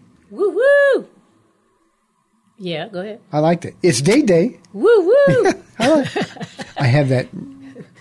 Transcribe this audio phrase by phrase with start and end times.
[2.60, 3.22] Yeah, go ahead.
[3.32, 3.76] I liked it.
[3.82, 4.60] It's Day Day.
[4.74, 5.14] Woo woo.
[5.80, 6.18] I, like,
[6.78, 7.28] I have that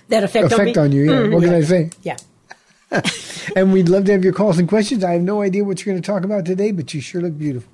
[0.08, 1.04] that effect, effect on, on, you.
[1.04, 1.16] Yeah.
[1.18, 1.54] Mm, what can.
[1.54, 1.90] I say?
[2.02, 2.16] Yeah.
[3.56, 5.02] And we'd love to have your calls and questions.
[5.02, 7.38] I have no idea what you're going to talk about today, but you sure look
[7.38, 7.72] beautiful.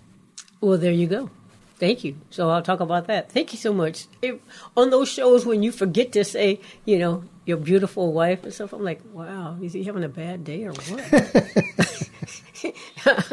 [0.60, 1.30] Well, there you go.
[1.78, 2.16] Thank you.
[2.30, 3.32] So I'll talk about that.
[3.32, 4.06] Thank you so much.
[4.22, 4.40] It,
[4.76, 8.72] on those shows when you forget to say, you know, your beautiful wife and stuff,
[8.72, 11.00] I'm like, wow, is he having a bad day or what?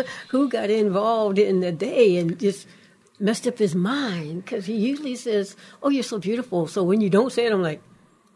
[0.30, 2.68] Who got involved in the day and just
[3.22, 4.44] messed up his mind?
[4.46, 6.68] Because he usually says, oh, you're so beautiful.
[6.68, 7.82] So when you don't say it, I'm like,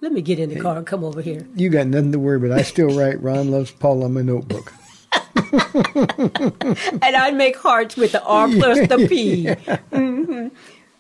[0.01, 1.47] let me get in the car and come over here.
[1.55, 2.51] You got nothing to worry about.
[2.57, 4.71] I still write Ron Loves Paul on my notebook.
[5.35, 9.47] and I'd make hearts with the R plus the P.
[9.95, 10.47] hmm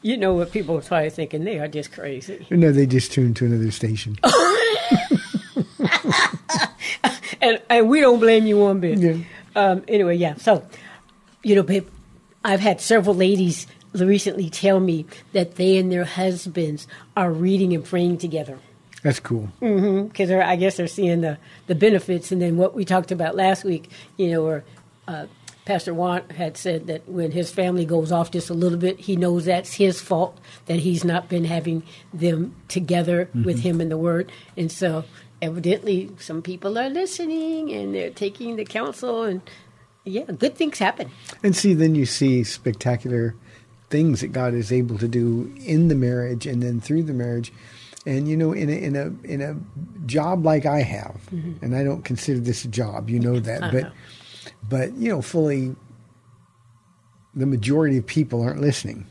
[0.01, 1.43] You know what people are probably thinking?
[1.43, 2.47] They are just crazy.
[2.49, 4.17] No, they just tuned to another station.
[7.41, 8.97] And, and we don't blame you one bit.
[8.97, 9.17] Yeah.
[9.55, 10.35] Um, anyway, yeah.
[10.35, 10.67] So,
[11.43, 11.87] you know, babe,
[12.43, 13.67] I've had several ladies
[14.01, 18.59] recently tell me that they and their husbands are reading and praying together.
[19.03, 19.49] That's cool.
[19.59, 22.31] because I guess they're seeing the, the benefits.
[22.31, 24.63] And then what we talked about last week, you know, where
[25.07, 25.27] uh,
[25.65, 29.15] Pastor Want had said that when his family goes off just a little bit, he
[29.15, 31.83] knows that's his fault that he's not been having
[32.13, 34.31] them together with him in the Word.
[34.55, 35.05] And so,
[35.41, 39.41] evidently, some people are listening and they're taking the counsel, and
[40.03, 41.09] yeah, good things happen.
[41.43, 43.35] And see, then you see spectacular
[43.89, 47.53] things that God is able to do in the marriage and then through the marriage.
[48.05, 49.55] And you know, in a in a in a
[50.05, 51.63] job like I have, mm-hmm.
[51.63, 53.91] and I don't consider this a job, you know that, but
[54.69, 55.75] but you know, fully
[57.33, 59.07] the majority of people aren't listening.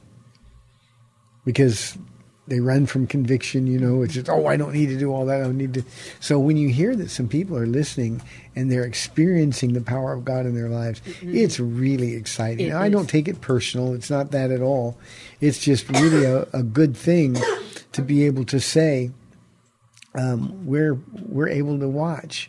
[1.45, 1.99] Because
[2.47, 3.67] they run from conviction.
[3.67, 5.41] You know, it's just oh, I don't need to do all that.
[5.41, 5.85] I don't need to.
[6.21, 8.23] So when you hear that some people are listening
[8.55, 12.69] and they're experiencing the power of God in their lives, it's really exciting.
[12.69, 13.95] It I don't take it personal.
[13.95, 14.99] It's not that at all.
[15.41, 17.37] It's just really a, a good thing
[17.93, 19.11] to be able to say
[20.15, 20.95] um, we're
[21.27, 22.49] we're able to watch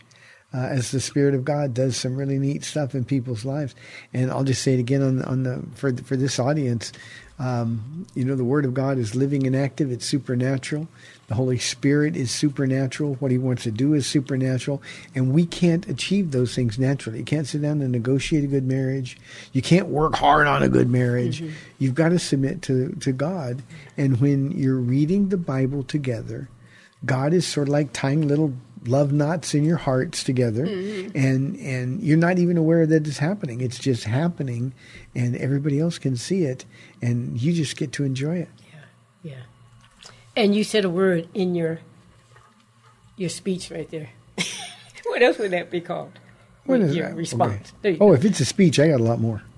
[0.54, 3.76] uh, as the Spirit of God does some really neat stuff in people's lives.
[4.14, 6.92] And I'll just say it again on the, on the for for this audience,
[7.38, 9.92] Um, you know, the Word of God is living and active.
[9.92, 10.88] It's supernatural.
[11.28, 13.16] The Holy Spirit is supernatural.
[13.16, 14.82] What He wants to do is supernatural.
[15.14, 17.20] And we can't achieve those things naturally.
[17.20, 19.18] You can't sit down and negotiate a good marriage.
[19.52, 21.42] You can't work hard on a good marriage.
[21.42, 21.54] Mm-hmm.
[21.80, 23.64] You've got to submit to, to God.
[23.98, 26.48] And when you're reading the Bible together,
[27.06, 28.54] God is sort of like tying little
[28.88, 31.18] love knots in your hearts together mm-hmm.
[31.18, 34.74] and and you're not even aware that it's happening it's just happening
[35.14, 36.66] and everybody else can see it
[37.02, 41.56] and you just get to enjoy it yeah yeah and you said a word in
[41.56, 41.80] your
[43.18, 44.10] your speech right there
[45.06, 46.12] what else would that be called
[46.66, 47.16] what is your that?
[47.16, 47.96] response okay.
[48.00, 48.14] oh go.
[48.14, 49.42] if it's a speech i got a lot more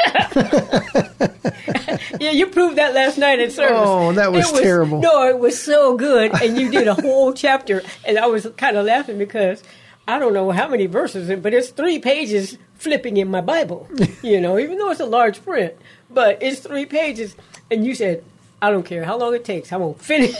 [2.20, 3.76] yeah, you proved that last night at service.
[3.76, 5.00] Oh, that was, was, terrible.
[5.00, 8.76] No, it was so good, and you did a whole chapter, and I was kind
[8.76, 9.62] of laughing because
[10.06, 13.88] I don't know how many verses, but it's three pages flipping in my Bible.
[14.22, 15.72] You know, even though it's a large print,
[16.10, 17.36] but it's three pages,
[17.70, 18.24] and you said.
[18.62, 19.72] I don't care how long it takes.
[19.72, 20.34] I won't finish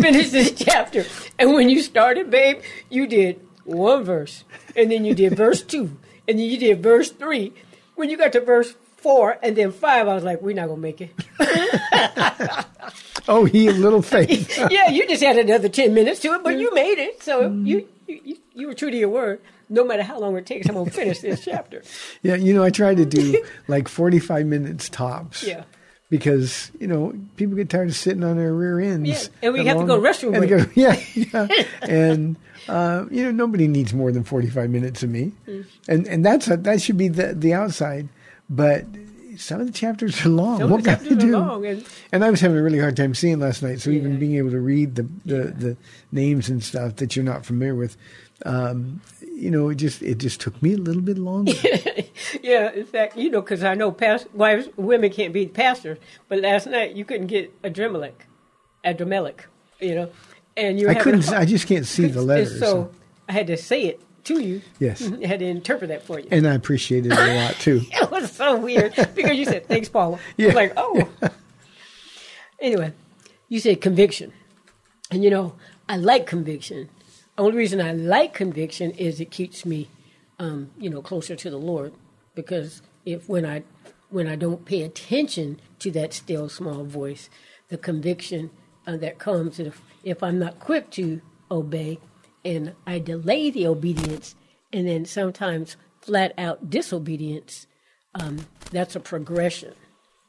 [0.00, 1.04] finish this chapter.
[1.38, 5.94] And when you started, babe, you did one verse, and then you did verse two,
[6.26, 7.52] and then you did verse three.
[7.94, 8.74] When you got to verse
[9.06, 11.10] four, and then five, I was like, we're not gonna make it.
[13.28, 14.58] oh, he little faith.
[14.70, 17.22] yeah, you just had another ten minutes to it, but you made it.
[17.22, 17.66] So mm-hmm.
[17.66, 19.40] you, you you were true to your word.
[19.68, 21.84] No matter how long it takes, I'm gonna finish this chapter.
[22.22, 25.44] Yeah, you know, I try to do like 45 minutes tops.
[25.44, 25.62] Yeah
[26.08, 29.08] because you know people get tired of sitting on their rear ends.
[29.08, 30.50] Yeah, and we have long, to go restroom break.
[30.50, 31.48] Go, yeah, yeah,
[31.82, 32.36] and
[32.68, 35.66] uh, you know nobody needs more than forty five minutes of me, mm.
[35.88, 38.08] and and that's a, that should be the the outside
[38.48, 38.84] but
[39.36, 40.58] some of the chapters are long.
[40.58, 41.64] Some what can I do?
[41.64, 43.80] And, and, I was having a really hard time seeing last night.
[43.80, 43.98] So yeah.
[43.98, 45.42] even being able to read the, the, yeah.
[45.56, 45.76] the,
[46.12, 47.96] names and stuff that you're not familiar with,
[48.44, 51.52] um, you know, it just it just took me a little bit longer.
[52.42, 55.98] yeah, in fact, you know, because I know past wives, women can't be pastors,
[56.28, 58.12] but last night you couldn't get Adremelech,
[58.84, 59.40] Adremelech,
[59.80, 60.10] you know,
[60.56, 60.88] and you.
[60.88, 61.28] I couldn't.
[61.30, 62.58] I just can't see the letters.
[62.58, 62.90] So, so
[63.28, 64.62] I had to say it to you.
[64.78, 65.02] Yes.
[65.22, 66.28] I had to interpret that for you.
[66.30, 67.82] And I appreciated it a lot too.
[67.90, 70.18] it was so weird because you said, thanks, Paula.
[70.36, 70.52] Yeah.
[70.52, 71.08] like, oh.
[71.22, 71.28] Yeah.
[72.60, 72.92] Anyway,
[73.48, 74.32] you said conviction.
[75.10, 75.54] And you know,
[75.88, 76.88] I like conviction.
[77.38, 79.88] Only reason I like conviction is it keeps me,
[80.38, 81.92] um, you know, closer to the Lord.
[82.34, 83.62] Because if when I
[84.10, 87.28] when I don't pay attention to that still small voice,
[87.68, 88.50] the conviction
[88.86, 91.20] uh, that comes if if I'm not quick to
[91.50, 91.98] obey,
[92.46, 94.36] and I delay the obedience,
[94.72, 97.66] and then sometimes flat out disobedience,
[98.14, 99.74] um, that's a progression.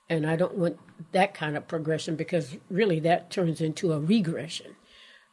[0.10, 0.80] And I don't want
[1.12, 4.76] that kind of progression because really that turns into a regression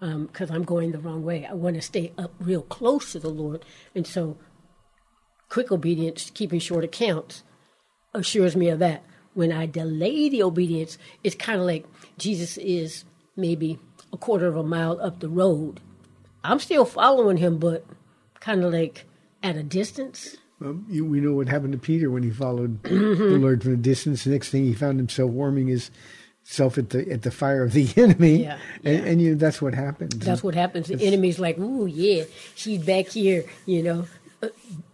[0.01, 1.47] because um, I'm going the wrong way.
[1.47, 3.65] I want to stay up real close to the Lord.
[3.95, 4.37] And so
[5.49, 7.45] quick obedience, keeping short accounts,
[8.13, 9.05] assures me of that.
[9.33, 11.87] When I delay the obedience, it's kind of like
[12.19, 13.05] Jesus is
[13.37, 13.79] maybe
[14.13, 15.81] a quarter of a mile up the road
[16.45, 17.85] I'm still following him, but
[18.41, 19.07] kind of like
[19.43, 20.37] at a distance.
[20.61, 23.23] Well, you, we know what happened to Peter when he followed mm-hmm.
[23.33, 24.25] the Lord from a distance.
[24.25, 25.91] The next thing he found himself warming his
[26.43, 28.45] self at the at the fire of the enemy.
[28.45, 29.11] Yeah, and, yeah.
[29.11, 30.17] and you know, that's what happens.
[30.19, 30.89] That's what happens.
[30.89, 32.25] The enemy's like, "Ooh, yeah,
[32.55, 34.07] she's back here." You know,
[34.43, 34.49] uh,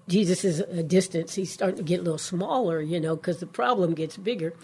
[0.08, 1.34] Jesus is a distance.
[1.34, 2.80] He's starting to get a little smaller.
[2.80, 4.54] You know, because the problem gets bigger.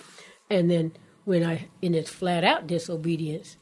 [0.48, 0.92] And then
[1.24, 3.56] when I in its flat out disobedience,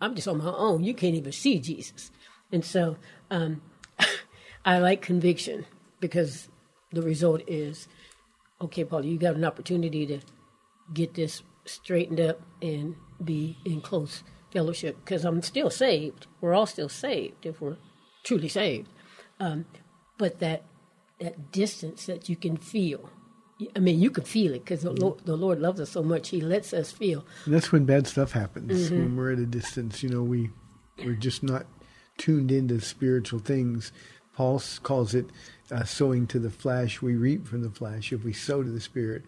[0.00, 0.84] I'm just on my own.
[0.84, 2.10] You can't even see Jesus.
[2.54, 2.96] And so
[3.32, 3.62] um,
[4.64, 5.66] I like conviction
[5.98, 6.48] because
[6.92, 7.88] the result is
[8.60, 10.20] okay, Paul, you got an opportunity to
[10.94, 14.22] get this straightened up and be in close
[14.52, 16.28] fellowship because I'm still saved.
[16.40, 17.76] We're all still saved if we're
[18.22, 18.88] truly saved.
[19.40, 19.66] Um,
[20.16, 20.62] but that
[21.20, 23.10] that distance that you can feel.
[23.74, 25.24] I mean, you can feel it because the, mm-hmm.
[25.24, 27.24] the, Lord loves us so much; He lets us feel.
[27.46, 28.90] And that's when bad stuff happens.
[28.90, 28.98] Mm-hmm.
[28.98, 30.50] When we're at a distance, you know, we
[30.98, 31.66] we're just not
[32.18, 33.92] tuned into spiritual things.
[34.34, 35.26] Paul calls it
[35.70, 37.00] uh, sowing to the flesh.
[37.00, 38.12] We reap from the flesh.
[38.12, 39.24] If we sow to the spirit,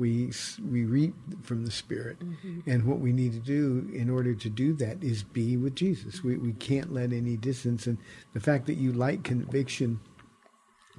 [0.00, 0.32] we
[0.68, 2.18] we reap from the spirit.
[2.18, 2.70] Mm-hmm.
[2.70, 6.24] And what we need to do in order to do that is be with Jesus.
[6.24, 7.86] We we can't let any distance.
[7.86, 7.98] And
[8.32, 10.00] the fact that you like conviction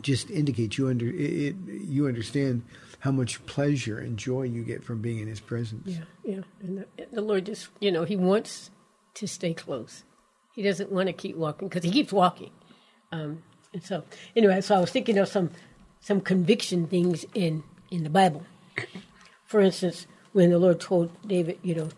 [0.01, 2.63] just indicates you under it, it you understand
[2.99, 5.87] how much pleasure and joy you get from being in His presence.
[5.87, 6.41] Yeah, yeah.
[6.61, 8.69] And the, the Lord just you know He wants
[9.15, 10.03] to stay close.
[10.53, 12.51] He doesn't want to keep walking because he keeps walking.
[13.11, 13.43] Um,
[13.73, 14.03] and so,
[14.35, 15.51] anyway, so I was thinking of some
[15.99, 18.43] some conviction things in in the Bible.
[19.45, 21.89] For instance, when the Lord told David, you know,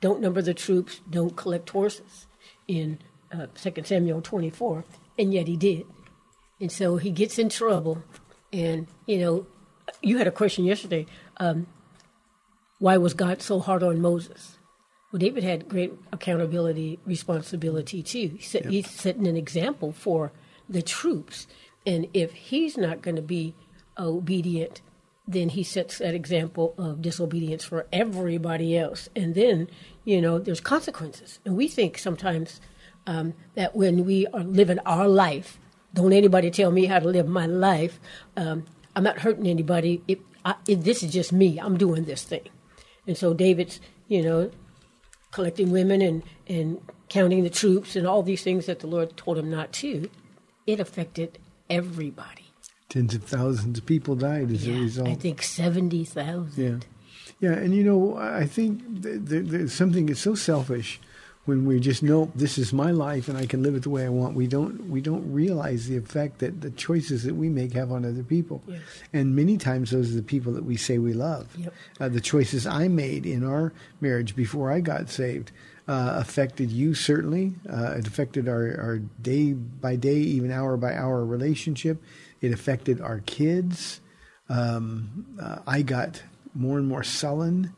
[0.00, 2.26] don't number the troops, don't collect horses,
[2.68, 2.98] in
[3.32, 4.84] uh, 2 Samuel 24,
[5.18, 5.84] and yet he did.
[6.60, 8.02] And so he gets in trouble.
[8.52, 9.46] And, you know,
[10.02, 11.06] you had a question yesterday.
[11.38, 11.66] Um,
[12.78, 14.58] why was God so hard on Moses?
[15.10, 18.36] Well, David had great accountability, responsibility too.
[18.38, 20.32] He set, He's setting an example for
[20.68, 21.46] the troops.
[21.84, 23.54] And if he's not going to be
[23.98, 24.82] obedient,
[25.26, 29.08] then he sets that example of disobedience for everybody else.
[29.16, 29.68] And then,
[30.04, 31.38] you know, there's consequences.
[31.44, 32.60] And we think sometimes
[33.06, 35.58] um, that when we are living our life,
[35.94, 37.98] don't anybody tell me how to live my life.
[38.36, 40.02] Um, I'm not hurting anybody.
[40.06, 41.58] It, I, it, this is just me.
[41.58, 42.48] I'm doing this thing.
[43.06, 44.50] And so David's, you know,
[45.30, 49.38] collecting women and, and counting the troops and all these things that the Lord told
[49.38, 50.10] him not to,
[50.66, 52.46] it affected everybody.
[52.88, 55.08] Tens of thousands of people died as yeah, a result.
[55.08, 56.52] I think 70,000.
[56.56, 56.78] Yeah.
[57.40, 61.00] Yeah, and you know, I think there's something that's so selfish
[61.46, 64.04] when we just know this is my life and I can live it the way
[64.04, 64.34] I want.
[64.36, 68.04] We don't we don't realize the effect that the choices that we make have on
[68.04, 68.80] other people, Yes.
[69.12, 71.48] and many times those are the people that we say we love.
[71.56, 71.74] Yep.
[71.98, 75.50] Uh, the choices I made in our marriage before I got saved
[75.88, 77.54] uh, affected you certainly.
[77.68, 82.00] Uh, it affected our, our day by day, even hour by hour relationship.
[82.40, 84.00] It affected our kids.
[84.48, 86.22] Um, uh, I got
[86.54, 87.74] more and more sullen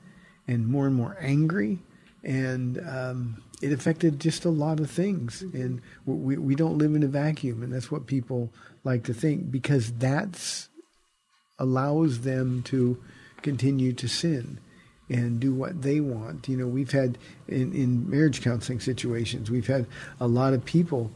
[0.48, 1.78] and more and more angry,
[2.24, 5.42] and um, it affected just a lot of things.
[5.42, 5.56] Mm-hmm.
[5.56, 8.52] And we, we don't live in a vacuum, and that's what people
[8.84, 10.68] like to think because that's
[11.58, 13.00] allows them to
[13.40, 14.58] continue to sin
[15.08, 16.48] and do what they want.
[16.48, 19.86] You know, we've had in, in marriage counseling situations, we've had
[20.20, 21.10] a lot of people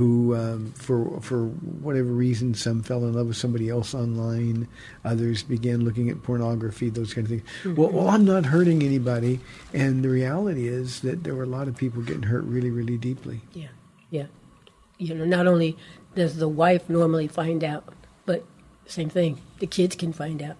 [0.00, 4.66] who, um, for for whatever reason, some fell in love with somebody else online,
[5.04, 7.76] others began looking at pornography, those kind of things.
[7.76, 9.40] Well, well, I'm not hurting anybody,
[9.74, 12.96] and the reality is that there were a lot of people getting hurt really, really
[12.96, 13.42] deeply.
[13.52, 13.68] Yeah,
[14.08, 14.24] yeah.
[14.96, 15.76] You know, not only
[16.14, 17.92] does the wife normally find out,
[18.24, 18.42] but
[18.86, 20.56] same thing, the kids can find out,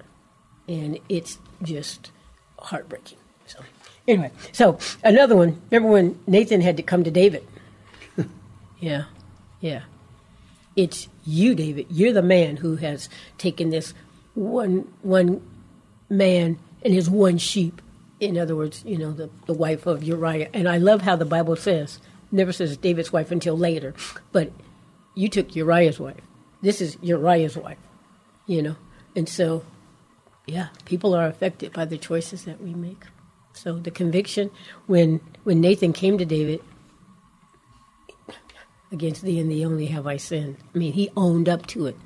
[0.68, 2.10] and it's just
[2.58, 3.16] heartbreaking.
[3.46, 3.60] So,
[4.06, 5.62] anyway, so another one.
[5.70, 7.48] Remember when Nathan had to come to David?
[8.80, 9.04] yeah,
[9.60, 9.82] yeah.
[10.76, 11.86] It's you, David.
[11.90, 13.92] You're the man who has taken this
[14.34, 15.42] one one
[16.08, 17.82] man and his one sheep.
[18.20, 20.48] In other words, you know, the, the wife of Uriah.
[20.52, 22.00] And I love how the Bible says,
[22.30, 23.94] never says David's wife until later,
[24.32, 24.52] but
[25.14, 26.20] you took Uriah's wife.
[26.62, 27.78] This is Uriah's wife,
[28.46, 28.76] you know.
[29.16, 29.64] And so,
[30.46, 33.04] yeah, people are affected by the choices that we make.
[33.52, 34.50] So the conviction
[34.86, 36.62] when when Nathan came to David,
[38.92, 40.56] against thee and thee only have I sinned.
[40.74, 41.96] I mean, he owned up to it.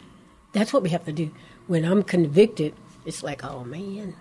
[0.52, 1.30] That's what we have to do.
[1.66, 2.74] When I'm convicted,
[3.04, 4.14] it's like, oh man,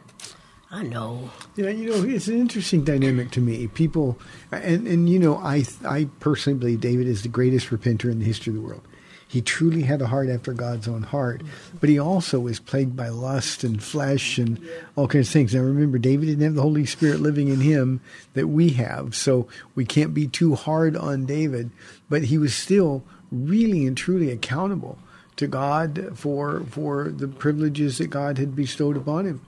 [0.71, 1.29] I know.
[1.55, 3.67] Yeah, you know, it's an interesting dynamic to me.
[3.67, 4.17] People,
[4.51, 8.25] and and you know, I I personally believe David is the greatest repenter in the
[8.25, 8.81] history of the world.
[9.33, 11.41] He truly had a heart after God's own heart,
[11.79, 14.59] but he also was plagued by lust and flesh and
[14.95, 15.55] all kinds of things.
[15.55, 17.99] Now, remember, David didn't have the Holy Spirit living in him
[18.35, 21.71] that we have, so we can't be too hard on David.
[22.13, 24.99] But he was still really and truly accountable
[25.37, 29.41] to God for for the privileges that God had bestowed upon him.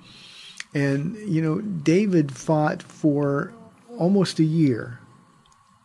[0.74, 3.54] And you know, David fought for
[4.00, 5.00] almost a year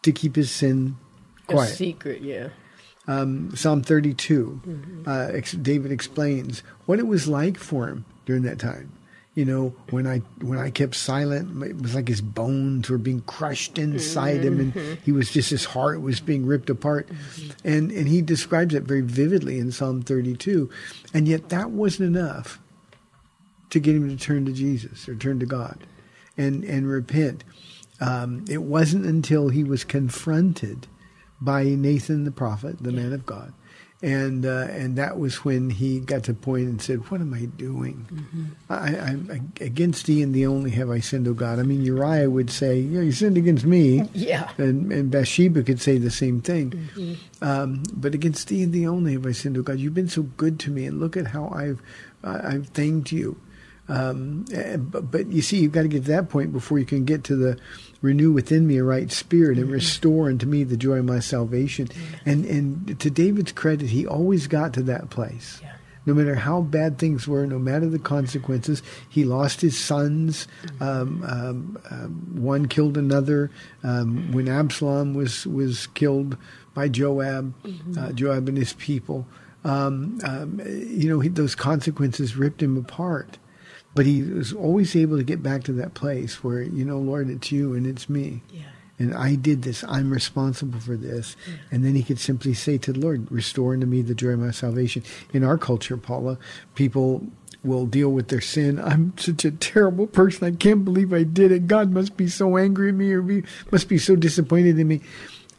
[0.02, 0.96] to keep his sin
[1.48, 1.76] A quiet.
[1.76, 2.48] secret, yeah.
[3.06, 8.58] Um, Psalm 32, uh, ex- David explains what it was like for him during that
[8.58, 8.92] time.
[9.40, 13.22] You know, when I when I kept silent, it was like his bones were being
[13.22, 17.08] crushed inside him, and he was just his heart was being ripped apart,
[17.64, 20.68] and and he describes it very vividly in Psalm 32,
[21.14, 22.58] and yet that wasn't enough
[23.70, 25.78] to get him to turn to Jesus or turn to God,
[26.36, 27.42] and and repent.
[27.98, 30.86] Um, it wasn't until he was confronted
[31.40, 33.54] by Nathan the prophet, the man of God,
[34.02, 37.34] and uh, and that was when he got to the point and said, "What am
[37.34, 38.06] I doing?
[38.70, 41.82] I, I, I against thee and thee only have I sinned, O God." I mean,
[41.82, 44.50] Uriah would say, "Yeah, you sinned against me," Yeah.
[44.56, 46.88] and, and Bathsheba could say the same thing.
[47.42, 49.78] Um, but against thee and thee only have I sinned, O God.
[49.78, 51.82] You've been so good to me, and look at how I've
[52.24, 53.38] uh, I've thanked you.
[53.88, 56.86] Um, eh, but, but you see, you've got to get to that point before you
[56.86, 57.58] can get to the
[58.02, 61.88] renew within me a right spirit and restore unto me the joy of my salvation.
[62.24, 65.60] And and to David's credit, he always got to that place.
[65.62, 65.76] Yeah.
[66.06, 70.48] No matter how bad things were, no matter the consequences, he lost his sons.
[70.80, 73.50] Um, um, um, one killed another.
[73.84, 76.38] Um, when Absalom was was killed
[76.72, 77.52] by Joab,
[77.98, 79.26] uh, Joab and his people,
[79.64, 83.38] um, um, you know, he, those consequences ripped him apart.
[83.94, 87.28] But he was always able to get back to that place where, you know, Lord,
[87.28, 88.42] it's you and it's me.
[88.52, 88.62] Yeah.
[89.00, 89.82] And I did this.
[89.88, 91.34] I'm responsible for this.
[91.70, 94.40] And then he could simply say to the Lord, Restore unto me the joy of
[94.40, 95.02] my salvation.
[95.32, 96.38] In our culture, Paula,
[96.74, 97.26] people
[97.64, 98.78] will deal with their sin.
[98.78, 100.46] I'm such a terrible person.
[100.46, 101.66] I can't believe I did it.
[101.66, 105.00] God must be so angry at me or be, must be so disappointed in me.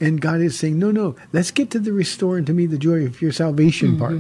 [0.02, 2.78] And God is saying, no, no, let's get to the restore and to me the
[2.78, 4.18] joy of your salvation part.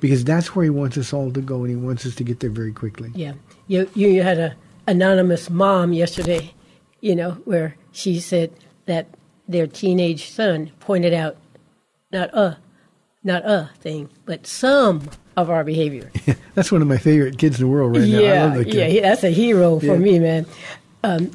[0.00, 2.40] Because that's where He wants us all to go and He wants us to get
[2.40, 3.10] there very quickly.
[3.14, 3.34] Yeah,
[3.68, 4.54] you you had a
[4.88, 6.52] anonymous mom yesterday,
[7.00, 8.50] you know, where she said
[8.86, 9.06] that
[9.48, 11.36] their teenage son pointed out
[12.10, 12.58] not a
[13.22, 16.10] not a thing, but some of our behavior.
[16.56, 18.18] That's one of my favorite kids in the world right now.
[18.18, 18.92] I yeah, love that kid.
[18.92, 19.96] yeah, that's a hero for Yeah.
[19.98, 20.46] me, man.
[21.04, 21.30] Um,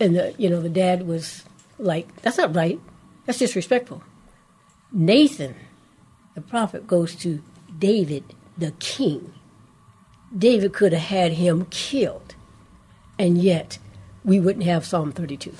[0.00, 1.44] and the, you know, the dad was
[1.78, 2.80] like, "That's not right.
[3.28, 4.02] That's disrespectful."
[4.90, 5.54] Nathan,
[6.34, 7.40] the prophet, goes to
[7.78, 8.24] David,
[8.56, 9.32] the king.
[10.36, 12.34] David could have had him killed,
[13.18, 13.78] and yet
[14.24, 15.52] we wouldn't have Psalm 32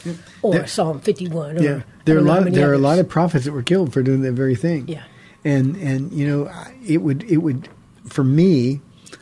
[0.42, 1.58] or There- Psalm 51.
[1.58, 2.44] Or, Yeah, there are a don't know how lot.
[2.44, 4.88] many There are a lot of prophets that were killed for doing that very thing.
[4.88, 5.02] Yeah.
[5.44, 6.50] and and you know,
[6.84, 7.68] it would it would
[8.06, 8.80] for me,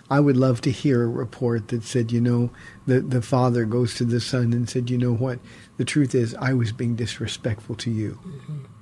[0.09, 2.51] I would love to hear a report that said, you know,
[2.87, 5.39] the the father goes to the son and said, you know what,
[5.79, 8.19] the truth is, I was being disrespectful to you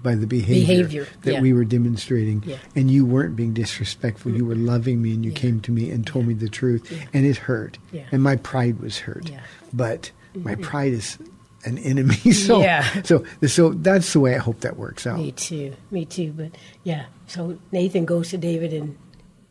[0.03, 0.83] by the behavior, Mm-hmm.
[0.83, 1.41] Behavior, that yeah.
[1.41, 2.59] we were demonstrating, Yeah.
[2.77, 4.33] and you weren't being disrespectful.
[4.33, 5.39] You were loving me, and you Yeah.
[5.39, 8.03] came to me and told me the truth, and it hurt, Yeah.
[8.13, 9.31] and my pride was hurt,
[9.73, 11.17] but my pride is
[11.65, 12.17] an enemy.
[12.33, 12.85] So Yeah.
[13.03, 15.19] so so that's the way I hope that works out.
[15.19, 15.73] Me too.
[15.91, 16.33] Me too.
[16.37, 16.51] But
[16.85, 18.97] yeah, so Nathan goes to David and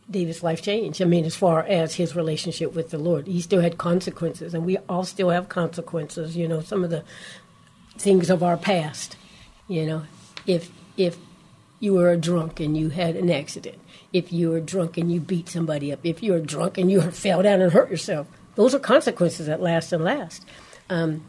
[0.09, 1.01] David's life changed.
[1.01, 4.65] I mean, as far as his relationship with the Lord, he still had consequences, and
[4.65, 6.35] we all still have consequences.
[6.35, 7.03] You know, some of the
[7.97, 9.15] things of our past.
[9.67, 10.03] You know,
[10.45, 11.17] if if
[11.79, 13.79] you were a drunk and you had an accident,
[14.11, 17.01] if you were drunk and you beat somebody up, if you were drunk and you
[17.11, 20.45] fell down and hurt yourself, those are consequences that last and last.
[20.89, 21.25] Um,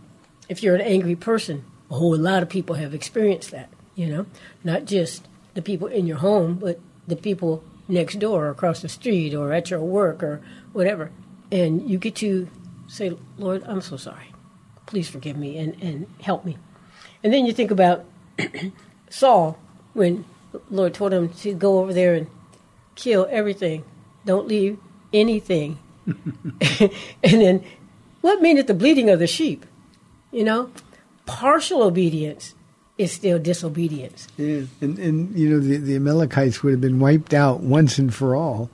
[0.48, 4.26] if you're an angry person, a whole lot of people have experienced that, you know,
[4.62, 8.88] not just the people in your home, but the people next door or across the
[8.88, 10.40] street or at your work or
[10.72, 11.10] whatever.
[11.50, 12.48] And you get to
[12.86, 14.32] say, Lord, I'm so sorry.
[14.86, 16.56] Please forgive me and, and help me.
[17.22, 18.04] And then you think about
[19.10, 19.58] Saul
[19.92, 20.24] when
[20.70, 22.26] Lord told him to go over there and
[22.94, 23.84] kill everything,
[24.24, 24.78] don't leave
[25.12, 25.78] anything.
[26.06, 26.90] and
[27.22, 27.64] then,
[28.20, 29.64] what meaneth the bleating of the sheep?
[30.30, 30.70] You know,
[31.26, 32.54] partial obedience
[32.98, 34.28] is still disobedience.
[34.36, 34.62] Yeah.
[34.80, 38.36] And and you know the the Amalekites would have been wiped out once and for
[38.36, 38.70] all,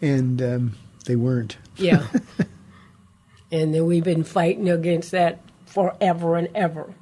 [0.00, 0.74] and um,
[1.06, 1.56] they weren't.
[1.76, 2.06] Yeah.
[3.52, 6.92] and then we've been fighting against that forever and ever.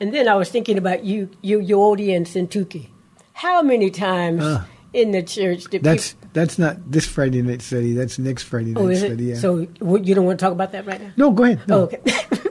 [0.00, 2.88] And then I was thinking about you, you, Yodi and Syntyche.
[3.34, 4.66] How many times Ah.
[4.92, 6.28] in the church did That's people?
[6.32, 7.92] that's not this Friday night study.
[7.94, 9.24] That's next Friday night Oh, study.
[9.24, 9.36] Yeah.
[9.36, 11.12] So you don't want to talk about that right now?
[11.16, 11.66] no, go ahead.
[11.68, 11.78] No.
[11.78, 12.00] Oh, okay.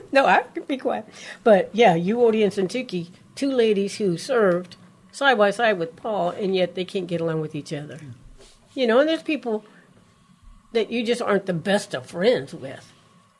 [0.12, 1.06] no, I can be quiet.
[1.44, 4.76] But yeah, you, and Syntyche, two ladies who served
[5.10, 8.00] side by side with Paul, and yet they can't get along with each other.
[8.74, 9.64] You know, and there's people
[10.72, 12.92] that you just aren't the best of friends with,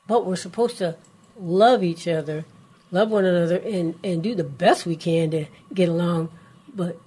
[0.07, 0.95] but we're supposed to
[1.37, 2.45] love each other,
[2.91, 6.29] love one another, and, and do the best we can to get along,
[6.73, 6.99] but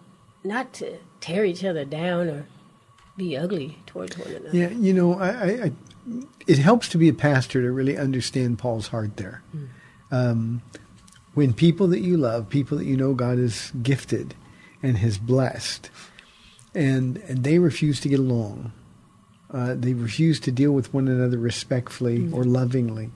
[0.42, 2.46] not to tear each other down or
[3.16, 4.57] be ugly towards one another.
[4.57, 5.72] Yeah, you know, I, I, I,
[6.46, 9.42] it helps to be a pastor to really understand Paul's heart there.
[10.11, 10.62] Um,
[11.37, 14.35] when people that you love, people that you know God has gifted
[14.83, 15.90] and has blessed,
[16.75, 18.72] and, and they refuse to get along,
[19.51, 23.11] uh, they refuse to deal with one another respectfully or lovingly.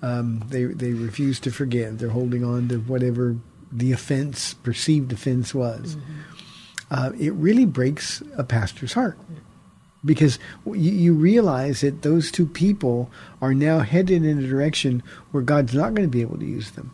[0.00, 1.98] Um, they they refuse to forgive.
[1.98, 3.36] They're holding on to whatever
[3.70, 5.98] the offense, perceived offense was.
[6.90, 9.18] Uh, it really breaks a pastor's heart
[10.02, 13.10] because you, you realize that those two people
[13.42, 16.70] are now headed in a direction where God's not going to be able to use
[16.70, 16.90] them.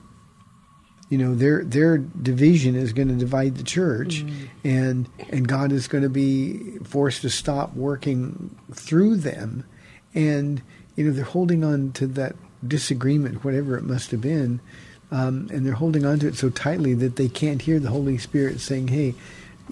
[1.08, 4.24] You know, their their division is going to divide the church,
[4.64, 9.64] and and God is going to be forced to stop working through them,
[10.14, 10.60] and
[10.96, 12.34] you know they're holding on to that
[12.66, 14.58] disagreement, whatever it must have been,
[15.12, 18.18] um, and they're holding on to it so tightly that they can't hear the Holy
[18.18, 19.14] Spirit saying, "Hey,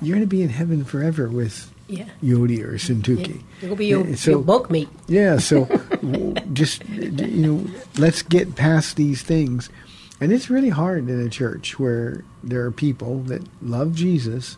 [0.01, 2.11] you're going to be in heaven forever with Yeah.
[2.23, 4.89] Yodi or Syntyche." It will be your, so- your bunkmate.
[5.09, 5.65] yeah, so
[6.53, 7.11] just you
[7.45, 7.67] know,
[7.99, 9.69] let's get past these things.
[10.25, 14.57] And it's really hard in a church where there are people that love Jesus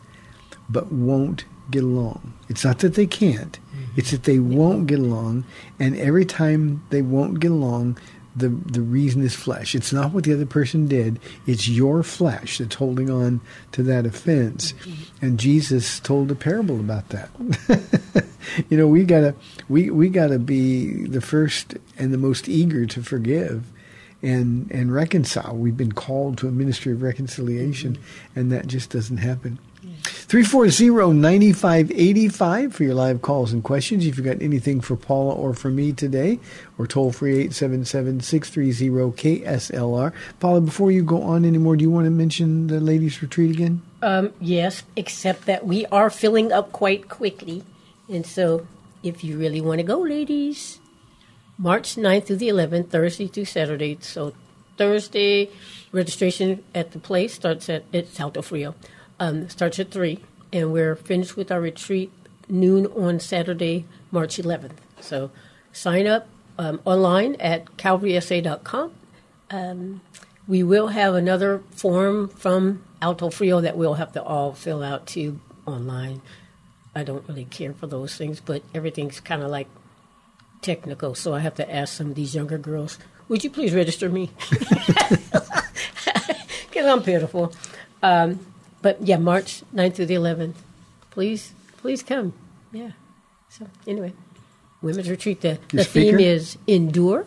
[0.68, 2.34] but won't get along.
[2.48, 3.58] It's not that they can't.
[3.74, 3.84] Mm-hmm.
[3.96, 5.44] It's that they won't get along
[5.80, 7.98] and every time they won't get along
[8.36, 9.74] the the reason is flesh.
[9.74, 11.18] It's not what the other person did.
[11.48, 13.40] It's your flesh that's holding on
[13.72, 14.72] to that offense.
[14.72, 15.26] Mm-hmm.
[15.26, 17.30] And Jesus told a parable about that.
[18.68, 19.34] you know, we gotta
[19.68, 23.72] we we gotta be the first and the most eager to forgive,
[24.22, 25.56] and and reconcile.
[25.56, 27.98] We've been called to a ministry of reconciliation,
[28.34, 29.58] and that just doesn't happen.
[30.28, 34.04] 340-9585 for your live calls and questions.
[34.04, 36.40] If you've got anything for Paula or for me today,
[36.78, 40.12] or toll free 877-630-KSLR.
[40.40, 43.82] Paula, before you go on anymore, do you want to mention the ladies retreat again?
[44.02, 47.62] Um, yes, except that we are filling up quite quickly.
[48.08, 48.66] And so
[49.02, 50.80] if you really want to go, ladies,
[51.58, 53.98] March 9th through the 11th, Thursday through Saturday.
[54.00, 54.34] So
[54.76, 55.50] Thursday,
[55.92, 58.74] registration at the place starts at, at Alto Frio,
[59.18, 60.18] um, starts at 3.
[60.52, 62.12] And we're finished with our retreat
[62.48, 64.76] noon on Saturday, March 11th.
[65.00, 65.30] So
[65.72, 68.92] sign up um, online at calvarysa.com.
[69.50, 70.00] Um,
[70.48, 75.06] we will have another form from Alto Frio that we'll have to all fill out
[75.06, 76.22] too online.
[76.94, 79.68] I don't really care for those things, but everything's kind of like
[80.66, 82.98] technical, so I have to ask some of these younger girls,
[83.28, 84.30] would you please register me?
[86.76, 87.54] Because I'm pitiful.
[88.02, 88.38] Um,
[88.82, 90.56] but yeah, March 9th through the 11th.
[91.10, 92.34] Please, please come.
[92.70, 92.90] Yeah.
[93.48, 94.12] So anyway,
[94.82, 95.40] women's retreat.
[95.40, 97.24] The, the theme is endure.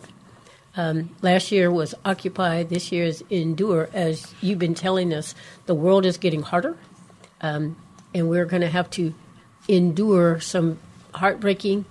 [0.76, 2.62] Um, last year was occupy.
[2.62, 3.90] This year is endure.
[3.92, 5.34] As you've been telling us,
[5.66, 6.76] the world is getting harder,
[7.40, 7.76] um,
[8.14, 9.12] and we're going to have to
[9.66, 10.78] endure some
[11.12, 11.86] heartbreaking,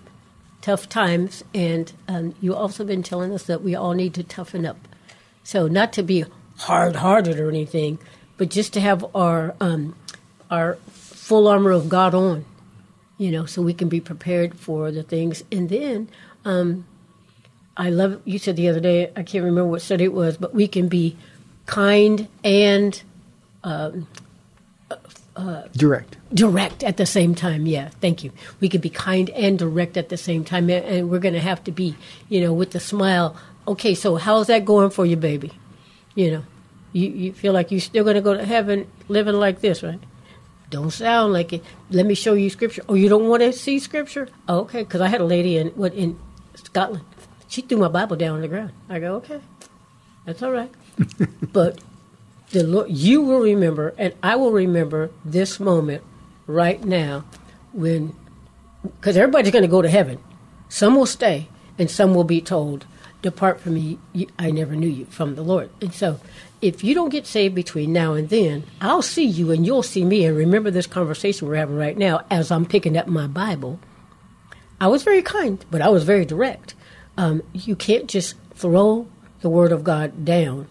[0.62, 1.44] tough times.
[1.54, 4.88] And um, you also been telling us that we all need to toughen up.
[5.44, 6.26] So not to be
[6.58, 8.00] hard-hearted or anything,
[8.38, 9.96] but just to have our um,
[10.50, 12.46] our full armor of God on,
[13.18, 15.44] you know, so we can be prepared for the things.
[15.52, 16.10] And then
[16.46, 16.86] um,
[17.78, 19.12] I love you said the other day.
[19.16, 21.16] I can't remember what study it was, but we can be
[21.66, 23.02] kind and
[25.40, 26.18] Uh, direct.
[26.34, 27.66] direct at the same time.
[27.66, 28.32] Yeah, thank you.
[28.60, 31.40] We can be kind and direct at the same time, and- and we're going to
[31.40, 31.96] have to be,
[32.28, 33.36] you know, with the smile.
[33.68, 35.52] Okay, so how's that going for you, baby?
[36.16, 36.44] You know,
[36.92, 40.00] you you feel like you're still going to go to heaven living like this, right?
[40.70, 41.64] Don't sound like it.
[41.90, 42.84] Let me show you scripture.
[42.90, 44.28] Oh, you don't want to see scripture?
[44.48, 46.20] Oh, okay, because I had a lady in what in
[46.56, 47.06] Scotland.
[47.48, 48.72] She threw my Bible down on the ground.
[48.90, 49.40] I go, okay,
[50.26, 50.72] that's all right.
[51.54, 51.80] but
[52.52, 56.04] the Lord, you will remember, and I will remember this moment
[56.48, 57.26] right now
[57.74, 58.16] when,
[58.84, 60.20] because everybody's going to go to heaven.
[60.68, 62.86] Some will stay, and some will be told,
[63.22, 64.00] Depart from me,
[64.38, 65.70] I never knew you, from the Lord.
[65.82, 66.22] And so,
[66.62, 70.06] if you don't get saved between now and then, I'll see you and you'll see
[70.06, 70.26] me.
[70.26, 73.80] And remember this conversation we're having right now as I'm picking up my Bible.
[74.80, 76.76] I was very kind, but I was very direct.
[77.18, 79.08] Um, you can't just throw
[79.42, 80.68] the Word of God down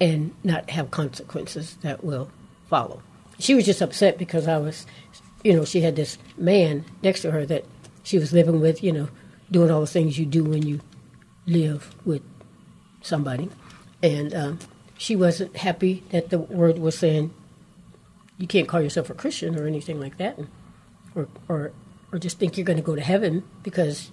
[0.00, 2.30] and not have consequences that will
[2.68, 3.02] follow.
[3.38, 4.86] She was just upset because I was,
[5.42, 7.64] you know, she had this man next to her that
[8.02, 9.08] she was living with, you know,
[9.50, 10.80] doing all the things you do when you
[11.46, 12.22] live with
[13.02, 13.48] somebody.
[14.02, 14.58] And um,
[14.98, 17.32] she wasn't happy that the word was saying
[18.38, 20.38] you can't call yourself a Christian or anything like that,
[21.14, 21.72] or or
[22.12, 24.10] or just think you're going to go to heaven because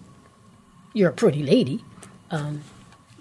[0.93, 1.83] you're a pretty lady.
[2.29, 2.61] Um,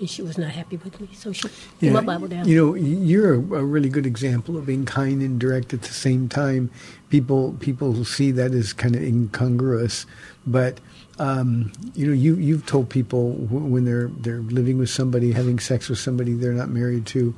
[0.01, 1.47] and she was not happy with me, so she
[1.79, 2.49] threw my Bible down.
[2.49, 5.93] You know, you're a, a really good example of being kind and direct at the
[5.93, 6.71] same time.
[7.11, 10.07] People people see that as kind of incongruous,
[10.47, 10.81] but
[11.19, 15.59] um, you know, you you've told people w- when they're they're living with somebody, having
[15.59, 17.35] sex with somebody they're not married to,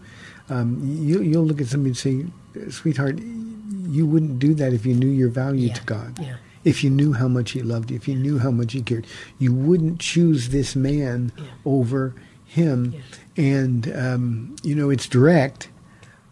[0.49, 4.95] um, you you'll look at somebody and say, "Sweetheart, you wouldn't do that if you
[4.95, 6.37] knew your value Yeah, to God." yeah.
[6.65, 9.05] If you knew how much He loved you, if you knew how much He cared,
[9.41, 11.45] you wouldn't choose this man Yeah.
[11.65, 12.15] over
[12.53, 12.95] him.
[13.37, 15.71] And um, you know, it's direct,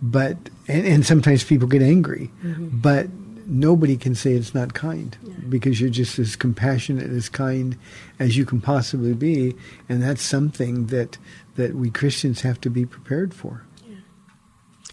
[0.03, 0.37] but
[0.69, 3.09] and, and sometimes people get angry, but
[3.47, 5.17] nobody can say it's not kind
[5.49, 7.77] because you're just as compassionate as kind
[8.19, 9.57] as you can possibly be,
[9.89, 11.17] and that's something that
[11.57, 13.65] that we Christians have to be prepared for.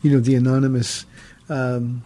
[0.01, 1.05] You know, the anonymous
[1.49, 2.03] um,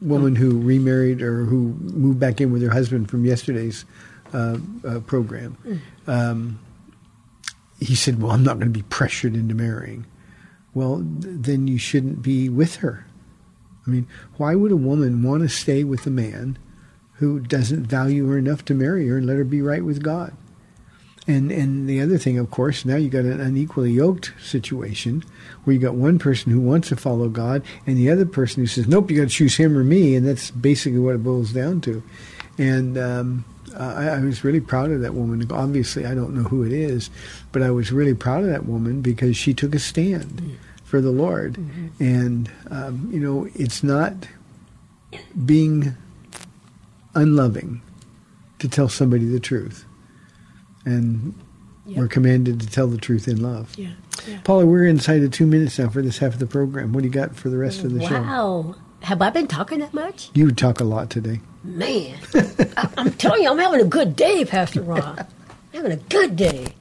[0.00, 3.84] woman who remarried or who moved back in with her husband from yesterday's
[4.32, 5.56] uh, uh, program.
[6.08, 6.58] Um,
[7.84, 10.06] he said, "Well, I'm not going to be pressured into marrying."
[10.72, 13.06] Well, th- then you shouldn't be with her.
[13.86, 14.06] I mean,
[14.38, 16.58] why would a woman want to stay with a man
[17.14, 20.34] who doesn't value her enough to marry her and let her be right with God?
[21.26, 25.22] And and the other thing, of course, now you got an unequally yoked situation
[25.64, 28.66] where you got one person who wants to follow God and the other person who
[28.66, 31.52] says, "Nope, you got to choose him or me," and that's basically what it boils
[31.52, 32.02] down to.
[32.58, 33.44] And um,
[33.76, 35.46] I, I was really proud of that woman.
[35.50, 37.10] Obviously, I don't know who it is,
[37.52, 41.10] but I was really proud of that woman because she took a stand for the
[41.10, 41.58] Lord.
[41.98, 44.14] And um, you know, it's not
[45.44, 45.94] being
[47.14, 47.82] unloving
[48.58, 49.84] to tell somebody the truth.
[50.84, 51.34] And
[51.86, 51.98] Yep.
[51.98, 53.76] We're commanded to tell the truth in love.
[53.76, 53.90] Yeah.
[54.26, 54.40] yeah.
[54.42, 56.92] Paula, we're inside of two minutes now for this half of the program.
[56.92, 58.22] What do you got for the rest of the show?
[58.22, 58.76] Wow.
[59.02, 60.30] Have I been talking that much?
[60.32, 61.40] You talk a lot today.
[61.64, 62.18] Man,
[62.76, 65.26] I, I'm telling you, I'm having a good day, Pastor Ron.
[65.72, 66.74] having a good day.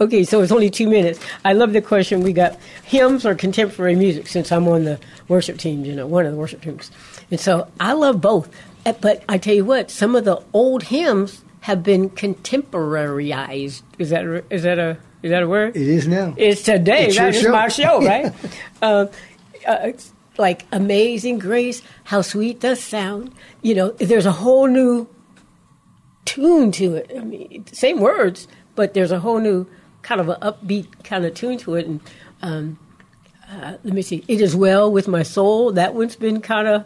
[0.00, 1.20] okay, so it's only two minutes.
[1.44, 5.58] I love the question we got hymns or contemporary music since I'm on the worship
[5.58, 6.90] team, you know, one of the worship teams.
[7.30, 8.48] And so I love both.
[8.84, 13.82] Uh, But I tell you what, some of the old hymns have been contemporaryized.
[13.98, 15.76] Is that a- is that a is that a word?
[15.76, 16.34] It is now.
[16.36, 17.06] It's today.
[17.06, 17.50] It's your That is show.
[17.52, 18.32] my show, right?
[18.82, 19.06] uh,
[19.66, 23.32] uh, it's like Amazing Grace, how sweet the sound.
[23.62, 25.08] You know, there's a whole new
[26.24, 27.10] tune to it.
[27.16, 29.66] I mean, same words, but there's a whole new
[30.02, 31.86] kind of an upbeat kind of tune to it.
[31.86, 32.00] And
[32.42, 32.78] um,
[33.50, 34.24] uh, let me see.
[34.28, 35.72] It is well with my soul.
[35.72, 36.84] That one's been kind of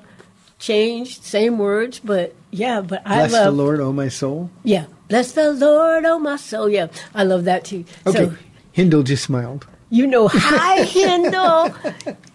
[0.58, 1.22] changed.
[1.24, 2.80] Same words, but yeah.
[2.82, 4.50] But I Bless love the Lord, oh my soul.
[4.62, 4.86] yeah.
[5.08, 6.68] Bless the Lord, oh my soul.
[6.68, 7.84] Yeah, I love that too.
[8.06, 8.26] Okay.
[8.26, 8.34] So,
[8.70, 9.66] Hindle just smiled.
[9.88, 11.74] you know, hi, Hindle.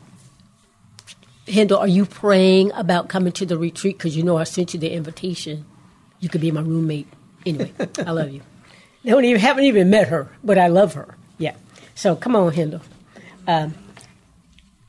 [1.45, 3.97] Hindle, are you praying about coming to the retreat?
[3.97, 5.65] Because you know I sent you the invitation.
[6.19, 7.08] You could be my roommate.
[7.45, 8.41] Anyway, I love you.
[9.05, 11.15] Don't even haven't even met her, but I love her.
[11.38, 11.55] Yeah.
[11.93, 12.81] So come on, Hindle.
[13.47, 13.75] Um,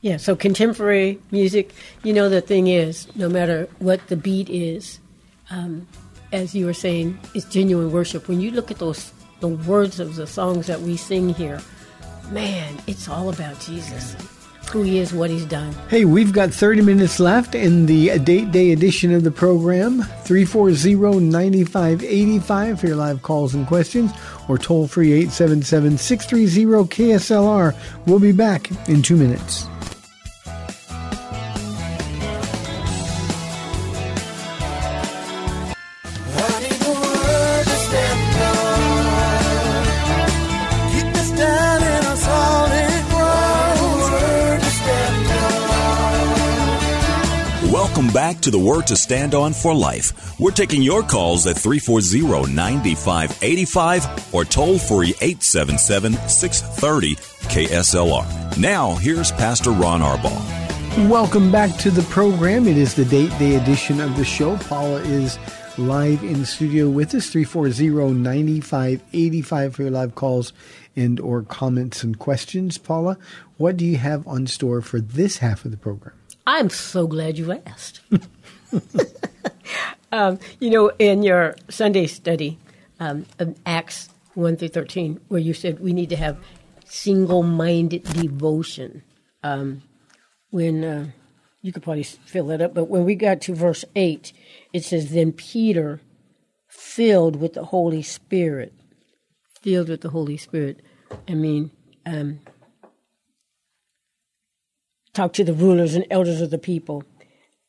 [0.01, 0.17] yeah.
[0.17, 1.71] So contemporary music.
[2.03, 4.99] You know the thing is, no matter what the beat is,
[5.51, 5.87] um,
[6.31, 8.27] as you were saying, it's genuine worship.
[8.27, 11.61] When you look at those the words of the songs that we sing here,
[12.31, 14.15] man, it's all about Jesus,
[14.69, 15.73] who He is, what He's done.
[15.89, 20.01] Hey, we've got 30 minutes left in the date day edition of the program.
[20.25, 24.11] 340-9585 for your live calls and questions
[24.47, 27.75] or toll free 877-630 KSLR.
[28.05, 29.67] We'll be back in 2 minutes.
[48.17, 50.39] Back to the Word to Stand On for Life.
[50.39, 58.57] We're taking your calls at 340 9585 or toll free 877 630 KSLR.
[58.57, 61.07] Now, here's Pastor Ron Arbaugh.
[61.07, 62.67] Welcome back to the program.
[62.67, 64.57] It is the date day edition of the show.
[64.57, 65.37] Paula is
[65.77, 70.53] live in the studio with us 340-9585 for your live calls
[70.95, 72.79] and or comments and questions.
[72.79, 73.19] Paula,
[73.57, 76.16] what do you have on store for this half of the program?
[76.47, 77.99] I'm so glad you asked.
[80.13, 82.57] um, you know, in your Sunday study,
[83.01, 86.37] um, of Acts 1 through 13, where you said we need to have
[86.85, 89.03] single minded devotion.
[89.43, 89.81] Um,
[90.49, 91.07] when uh,
[91.61, 94.31] you could probably fill that up, but when we got to verse 8,
[94.71, 95.99] it says, Then Peter,
[96.69, 98.73] filled with the Holy Spirit,
[99.61, 100.81] filled with the Holy Spirit.
[101.27, 101.71] I mean,
[102.05, 102.39] um,
[105.17, 107.03] talk to the rulers and elders of the people.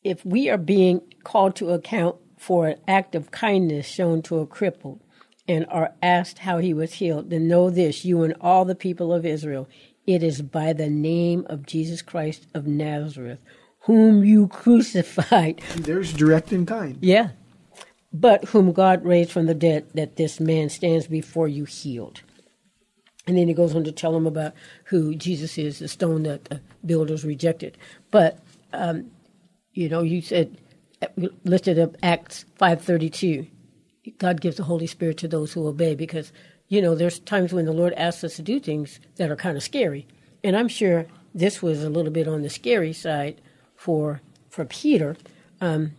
[0.04, 4.46] If we are being called to account for an act of kindness shown to a
[4.46, 5.00] cripple
[5.48, 9.14] and are asked how he was healed, then know this, you and all the people
[9.14, 9.66] of Israel,
[10.06, 13.40] it is by the name of Jesus Christ of Nazareth,
[13.80, 15.62] whom you crucified.
[15.76, 16.98] There's direct and kind.
[17.00, 17.30] Yeah.
[18.12, 22.20] But whom God raised from the dead, that this man stands before you healed.
[23.28, 26.46] And then he goes on to tell them about who Jesus is, the stone that
[26.46, 27.76] the builders rejected.
[28.10, 28.38] But,
[28.72, 29.10] um,
[29.74, 30.56] you know, you said,
[31.44, 33.46] listed up Acts 5.32.
[34.16, 36.32] God gives the Holy Spirit to those who obey because,
[36.68, 39.58] you know, there's times when the Lord asks us to do things that are kind
[39.58, 40.06] of scary.
[40.42, 43.42] And I'm sure this was a little bit on the scary side
[43.76, 45.18] for for Peter.
[45.60, 45.92] Um,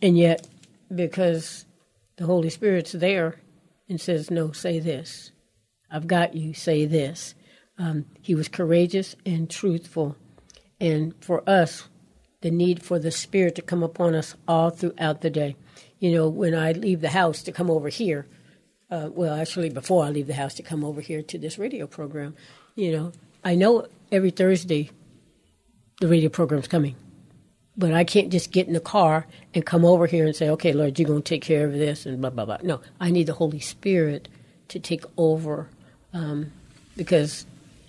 [0.00, 0.46] and yet,
[0.94, 1.64] because
[2.16, 3.40] the Holy Spirit's there
[3.88, 5.32] and says, no, say this.
[5.92, 7.34] I've got you, say this.
[7.78, 10.16] Um, he was courageous and truthful.
[10.80, 11.88] And for us,
[12.40, 15.56] the need for the Spirit to come upon us all throughout the day.
[16.00, 18.26] You know, when I leave the house to come over here,
[18.90, 21.86] uh, well, actually, before I leave the house to come over here to this radio
[21.86, 22.34] program,
[22.74, 23.12] you know,
[23.44, 24.90] I know every Thursday
[26.00, 26.96] the radio program's coming.
[27.76, 30.72] But I can't just get in the car and come over here and say, okay,
[30.72, 32.58] Lord, you're going to take care of this and blah, blah, blah.
[32.62, 34.28] No, I need the Holy Spirit
[34.68, 35.70] to take over
[36.12, 36.52] um,
[36.96, 37.46] because,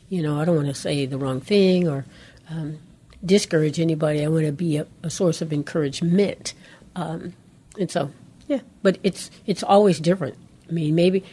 [0.10, 2.06] you know, I don't want to say the wrong thing or
[2.50, 2.80] um,
[3.26, 4.24] discourage anybody.
[4.24, 6.54] I want to be a, a source of encouragement.
[6.96, 7.34] Um,
[7.80, 8.12] and so,
[8.48, 10.38] yeah, but it's it's always different.
[10.70, 11.24] I mean, maybe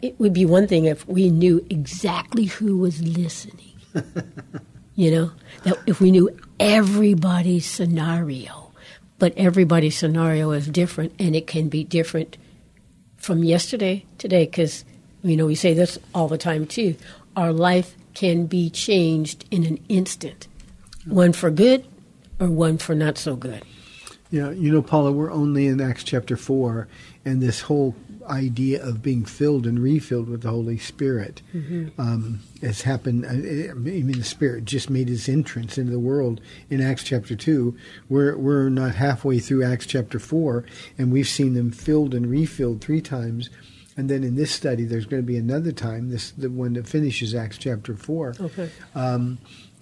[0.00, 3.72] it would be one thing if we knew exactly who was listening.
[4.94, 5.32] you know,
[5.64, 8.72] that if we knew everybody's scenario,
[9.18, 12.36] but everybody's scenario is different, and it can be different
[13.16, 14.84] from yesterday today because
[15.22, 16.94] you know we say this all the time too
[17.36, 20.48] our life can be changed in an instant
[21.06, 21.84] one for good
[22.40, 23.62] or one for not so good
[24.30, 26.88] Yeah, you know, Paula, we're only in Acts chapter 4,
[27.26, 27.94] and this whole
[28.30, 31.42] idea of being filled and refilled with the Holy Spirit
[31.98, 33.26] um, has happened.
[33.26, 37.36] I I mean, the Spirit just made his entrance into the world in Acts chapter
[37.36, 37.76] 2.
[38.08, 40.64] We're, we're not halfway through Acts chapter 4,
[40.96, 43.50] and we've seen them filled and refilled three times.
[43.96, 46.88] And then in this study, there's going to be another time, this the one that
[46.88, 49.38] finishes Acts chapter 4 okay um,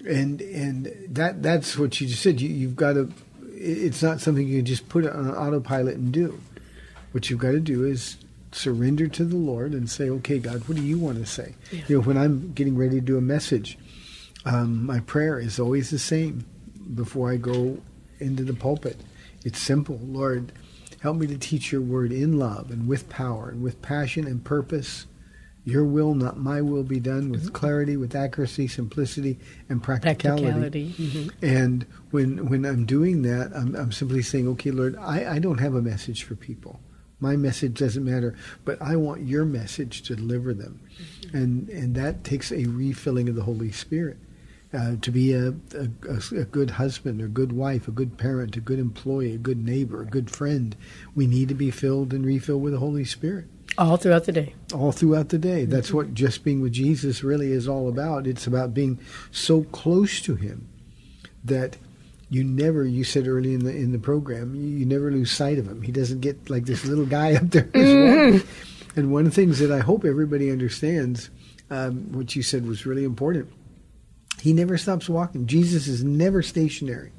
[0.06, 2.40] and and that that's what you just said.
[2.40, 3.12] You, you've got to.
[3.54, 6.40] It's not something you can just put on autopilot and do.
[7.12, 8.16] What you've got to do is
[8.52, 11.54] surrender to the Lord and say, "Okay, God, what do you want to say?"
[11.88, 13.78] You know, when I'm getting ready to do a message,
[14.44, 16.46] um, my prayer is always the same
[16.94, 17.78] before I go
[18.18, 18.96] into the pulpit.
[19.44, 20.52] It's simple, Lord.
[21.00, 24.44] Help me to teach your word in love and with power and with passion and
[24.44, 25.06] purpose.
[25.64, 30.44] Your will, not my will, be done with clarity, with accuracy, simplicity, and practicality.
[30.44, 31.32] practicality mhm.
[31.42, 35.58] And when when I'm doing that, I'm, I'm simply saying, okay, Lord, I, I don't
[35.58, 36.80] have a message for people.
[37.18, 38.34] My message doesn't matter,
[38.64, 40.80] but I want your message to deliver them.
[41.32, 44.18] And and that takes a refilling of the Holy Spirit.
[44.72, 45.88] Uh, to be a, a,
[46.36, 50.02] a, good husband, a good wife, a good parent, a good employee, a good neighbor,
[50.02, 50.76] a good friend,
[51.16, 53.46] we need to be filled and refilled with the Holy Spirit
[53.78, 55.64] all throughout the day all throughout the day.
[55.64, 58.26] That's what just being with Jesus really is all about.
[58.26, 58.98] It's about being
[59.30, 60.68] so close to Him
[61.44, 61.76] that
[62.28, 62.84] you never.
[62.84, 65.82] You said early in the in the program, you, you never lose sight of Him.
[65.82, 67.68] He doesn't get like this little guy up there.
[67.74, 68.48] walking.
[68.96, 71.30] And one of the things that I hope everybody understands,
[71.70, 73.52] um, what you said was really important.
[74.40, 75.46] He never stops walking.
[75.46, 77.12] Jesus is never stationary.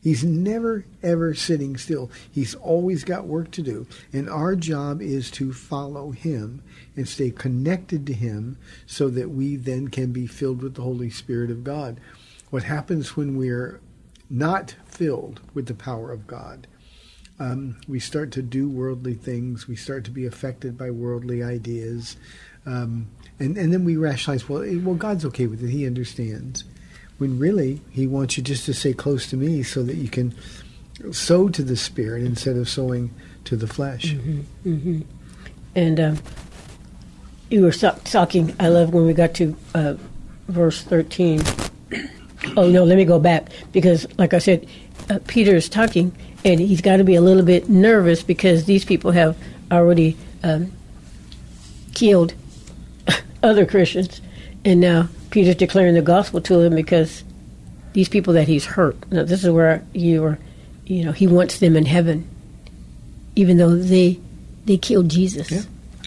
[0.00, 2.10] He's never ever sitting still.
[2.30, 3.86] He's always got work to do.
[4.12, 6.62] And our job is to follow him
[6.96, 11.10] and stay connected to him so that we then can be filled with the Holy
[11.10, 12.00] Spirit of God.
[12.50, 13.80] What happens when we're
[14.30, 16.66] not filled with the power of God?
[17.40, 19.68] Um, we start to do worldly things.
[19.68, 22.16] We start to be affected by worldly ideas.
[22.66, 25.70] Um, and, and then we rationalize, well, eh, well, God's okay with it.
[25.70, 26.64] He understands
[27.18, 30.34] when really he wants you just to stay close to me so that you can
[31.12, 33.10] sow to the spirit instead of sowing
[33.44, 34.14] to the flesh.
[35.74, 36.18] and um,
[37.50, 39.94] you were talking i love when we got to uh,
[40.48, 41.42] verse 13
[42.56, 44.66] oh no let me go back because like i said
[45.10, 46.14] uh, peter is talking
[46.48, 49.36] and he's got to be a little bit nervous because these people have
[49.70, 50.72] already um,
[51.94, 52.34] killed
[53.42, 54.20] other christians
[54.64, 57.22] and now peter's declaring the gospel to them because
[57.92, 60.38] these people that he's hurt now this is where you are
[60.86, 62.26] you know he wants them in heaven
[63.36, 64.18] even though they
[64.64, 65.62] they killed jesus Yeah.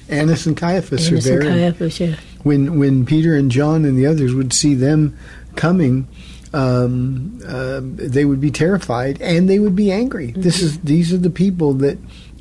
[0.10, 2.15] Annas and Caiaphas Annas are and Caiaphas, yeah.
[2.43, 5.17] When when Peter and John and the others would see them
[5.56, 6.06] coming,
[6.53, 10.31] um, uh, they would be terrified and they would be angry.
[10.35, 11.97] This is these are the people that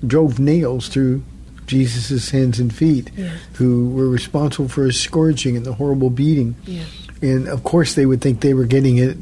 [0.07, 1.23] drove nails through
[1.67, 3.31] Jesus' hands and feet, Yeah.
[3.55, 6.57] who were responsible for his scourging and the horrible beating.
[6.67, 6.83] Yeah.
[7.23, 9.17] And of course, they would think they were getting it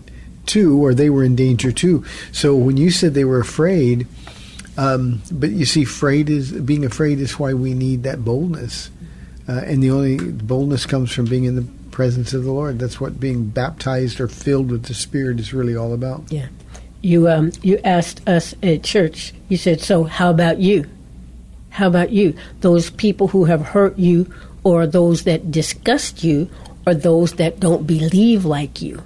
[0.47, 2.05] too, or they were in danger too.
[2.33, 4.07] So when you said they were afraid,
[4.79, 8.91] um, but you see, afraid is being afraid is why we need that boldness,
[9.49, 11.67] uh, and the only boldness comes from being in the
[11.99, 12.79] presence of the Lord.
[12.79, 16.31] That's what being baptized or filled with the Spirit is really all about.
[16.31, 16.47] Yeah.
[17.03, 19.35] You um you asked us at church.
[19.49, 20.85] You said, "So how about you?
[21.71, 22.37] How about you?
[22.61, 24.33] Those people who have hurt you,
[24.63, 26.49] or those that disgust you,
[26.87, 29.03] or those that don't believe like you?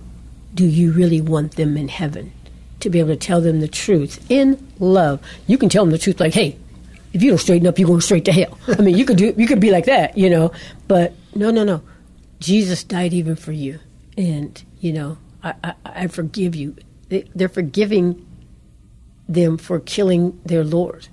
[0.54, 2.30] Do you really want them in heaven?
[2.80, 5.18] To be able to tell them the truth in love.
[5.46, 6.58] You can tell them the truth, like, "Hey,
[7.14, 9.32] if you don't straighten up, you're going straight to hell." I mean, you could do
[9.34, 10.52] you could be like that, you know.
[10.88, 11.80] But no, no, no.
[12.42, 13.78] Jesus died even for you,
[14.18, 16.76] and you know, I, I, I forgive you.
[17.08, 18.26] They, they're forgiving
[19.28, 21.08] them for killing their Lord.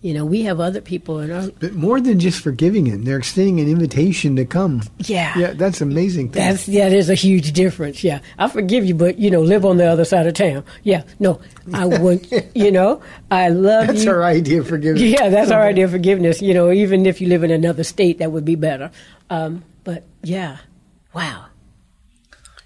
[0.00, 3.18] You know, we have other people in our But more than just forgiving Him, they're
[3.18, 4.82] extending an invitation to come.
[4.98, 5.38] yeah.
[5.38, 6.30] Yeah, that's amazing.
[6.30, 6.42] Thing.
[6.42, 8.02] That's yeah, there's a huge difference.
[8.02, 10.64] Yeah, I forgive you, but you know, live on the other side of town.
[10.82, 11.40] Yeah, no,
[11.72, 14.10] I want you know, I love That's you.
[14.10, 15.02] our idea of forgiveness.
[15.04, 16.42] Yeah, that's our idea of forgiveness.
[16.42, 18.90] You know, even if you live in another state, that would be better.
[19.30, 20.58] Um, but yeah,
[21.14, 21.46] wow.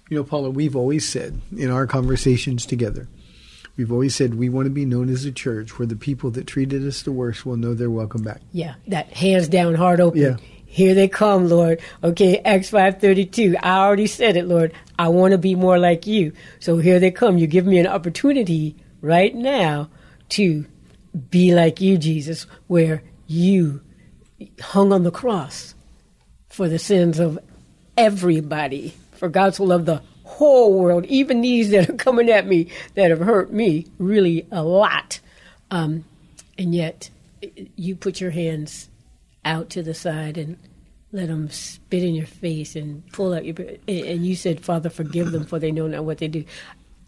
[0.09, 3.07] You know, Paula, we've always said in our conversations together,
[3.75, 6.47] we've always said we want to be known as a church where the people that
[6.47, 8.41] treated us the worst will know they're welcome back.
[8.53, 10.21] Yeah, that hands down, heart open.
[10.21, 10.37] Yeah.
[10.65, 11.81] Here they come, Lord.
[12.03, 13.55] Okay, Acts five thirty two.
[13.63, 14.73] I already said it, Lord.
[14.99, 16.33] I want to be more like you.
[16.59, 17.37] So here they come.
[17.37, 19.89] You give me an opportunity right now
[20.29, 20.65] to
[21.29, 23.81] be like you, Jesus, where you
[24.59, 25.73] hung on the cross
[26.49, 27.39] for the sins of
[27.97, 28.93] everybody.
[29.13, 33.09] For God so loved the whole world, even these that are coming at me that
[33.09, 35.19] have hurt me really a lot.
[35.71, 36.05] Um,
[36.57, 37.09] and yet,
[37.75, 38.89] you put your hands
[39.43, 40.57] out to the side and
[41.11, 43.55] let them spit in your face and pull out your.
[43.87, 46.45] And you said, Father, forgive them, for they know not what they do.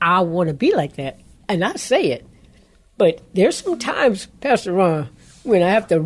[0.02, 2.26] I want to be like that, and I say it.
[2.98, 5.10] But there's some times, Pastor Ron,
[5.44, 6.00] when I have to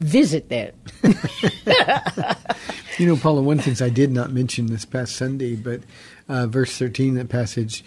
[0.00, 0.74] revisit that.
[2.98, 5.80] you know, Paula, one of the things I did not mention this past Sunday, but
[6.28, 7.84] uh, verse 13, that passage,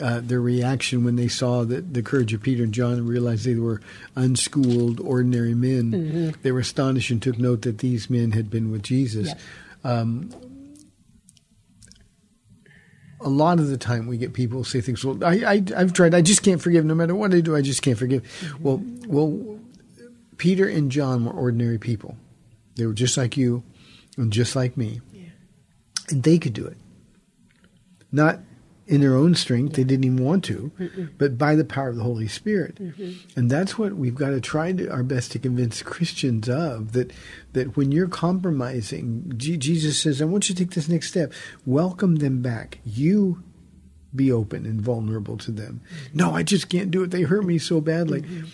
[0.00, 3.44] uh, their reaction when they saw that the courage of Peter and John and realized
[3.44, 3.80] they were
[4.16, 6.30] unschooled, ordinary men, mm-hmm.
[6.42, 9.28] they were astonished and took note that these men had been with Jesus.
[9.28, 9.90] Yeah.
[9.90, 10.30] Um,
[13.20, 15.04] a lot of the time we get people say things.
[15.04, 16.12] Well, I, I have tried.
[16.12, 16.84] I just can't forgive.
[16.84, 18.22] No matter what I do, I just can't forgive.
[18.22, 18.62] Mm-hmm.
[18.64, 19.60] Well, well,
[20.42, 22.16] Peter and John were ordinary people.
[22.74, 23.62] They were just like you,
[24.16, 25.28] and just like me, yeah.
[26.10, 26.76] and they could do it.
[28.10, 28.40] Not
[28.88, 31.10] in their own strength; they didn't even want to, Mm-mm.
[31.16, 32.74] but by the power of the Holy Spirit.
[32.74, 33.38] Mm-hmm.
[33.38, 37.12] And that's what we've got to try to, our best to convince Christians of that.
[37.52, 41.32] That when you're compromising, G- Jesus says, "I want you to take this next step.
[41.64, 42.80] Welcome them back.
[42.84, 43.44] You."
[44.14, 45.80] Be open and vulnerable to them.
[45.80, 46.18] Mm-hmm.
[46.18, 47.10] No, I just can't do it.
[47.12, 48.20] They hurt me so badly.
[48.20, 48.46] Mm-hmm.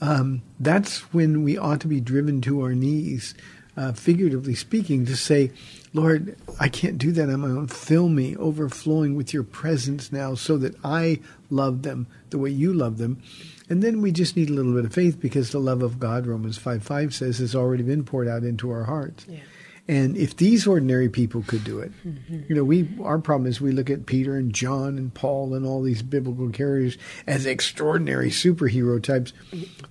[0.00, 3.34] Um, that's when we ought to be driven to our knees
[3.76, 5.52] uh, figuratively speaking, to say,
[5.92, 7.66] Lord, I can't do that on my own.
[7.66, 11.20] Fill me overflowing with your presence now so that I
[11.50, 13.22] love them the way you love them.
[13.68, 16.26] And then we just need a little bit of faith because the love of God,
[16.26, 19.26] Romans 5 5 says, has already been poured out into our hearts.
[19.28, 19.40] Yeah.
[19.88, 22.40] And if these ordinary people could do it, mm-hmm.
[22.48, 25.64] you know, we our problem is we look at Peter and John and Paul and
[25.64, 29.32] all these biblical characters as extraordinary superhero types.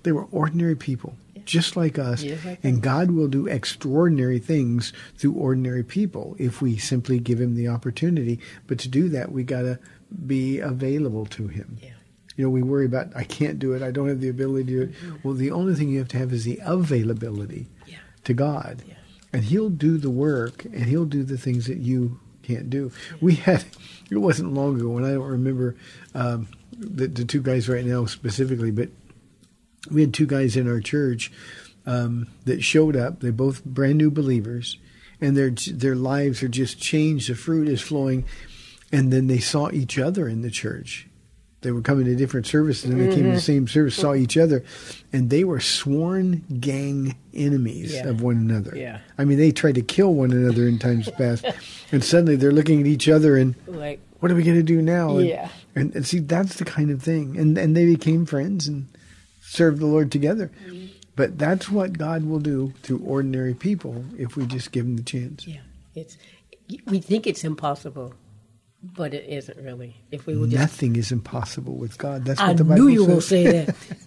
[0.02, 1.16] They were ordinary people
[1.46, 2.22] just like us.
[2.62, 7.68] and God will do extraordinary things through ordinary people if we simply give him the
[7.68, 8.40] opportunity.
[8.66, 9.78] But to do that, we got to
[10.26, 11.78] be available to him.
[11.80, 11.90] Yeah.
[12.36, 14.70] You know, we worry about, I can't do it, I don't have the ability to
[14.70, 14.92] do it.
[14.92, 15.16] Mm-hmm.
[15.22, 17.96] Well, the only thing you have to have is the availability yeah.
[18.24, 18.82] to God.
[18.86, 18.95] Yeah.
[19.36, 22.90] And He'll do the work and He'll do the things that you can't do.
[23.20, 23.66] We had,
[24.10, 25.76] it wasn't long ago, and I don't remember
[26.14, 28.88] um, the, the two guys right now specifically, but
[29.90, 31.30] we had two guys in our church
[31.84, 33.20] um, that showed up.
[33.20, 34.78] They're both brand new believers,
[35.20, 37.28] and their their lives are just changed.
[37.28, 38.24] The fruit is flowing,
[38.90, 41.08] and then they saw each other in the church.
[41.66, 43.14] They were coming to different services, and they mm-hmm.
[43.14, 44.62] came to the same service, saw each other,
[45.12, 48.06] and they were sworn gang enemies yeah.
[48.06, 48.76] of one another.
[48.76, 49.00] Yeah.
[49.18, 51.44] I mean, they tried to kill one another in times past,
[51.90, 54.80] and suddenly they're looking at each other and like, what are we going to do
[54.80, 55.18] now?
[55.18, 55.48] Yeah.
[55.74, 58.86] And, and, and see, that's the kind of thing, and and they became friends and
[59.40, 60.52] served the Lord together.
[60.64, 60.86] Mm-hmm.
[61.16, 65.02] But that's what God will do through ordinary people if we just give them the
[65.02, 65.48] chance.
[65.48, 65.62] Yeah,
[65.96, 66.16] it's
[66.86, 68.14] we think it's impossible,
[68.94, 69.96] but it isn't really.
[70.10, 72.24] If we will just, nothing is impossible with God.
[72.24, 72.80] That's what I the Bible says.
[72.80, 73.14] I knew you says.
[73.14, 73.44] will say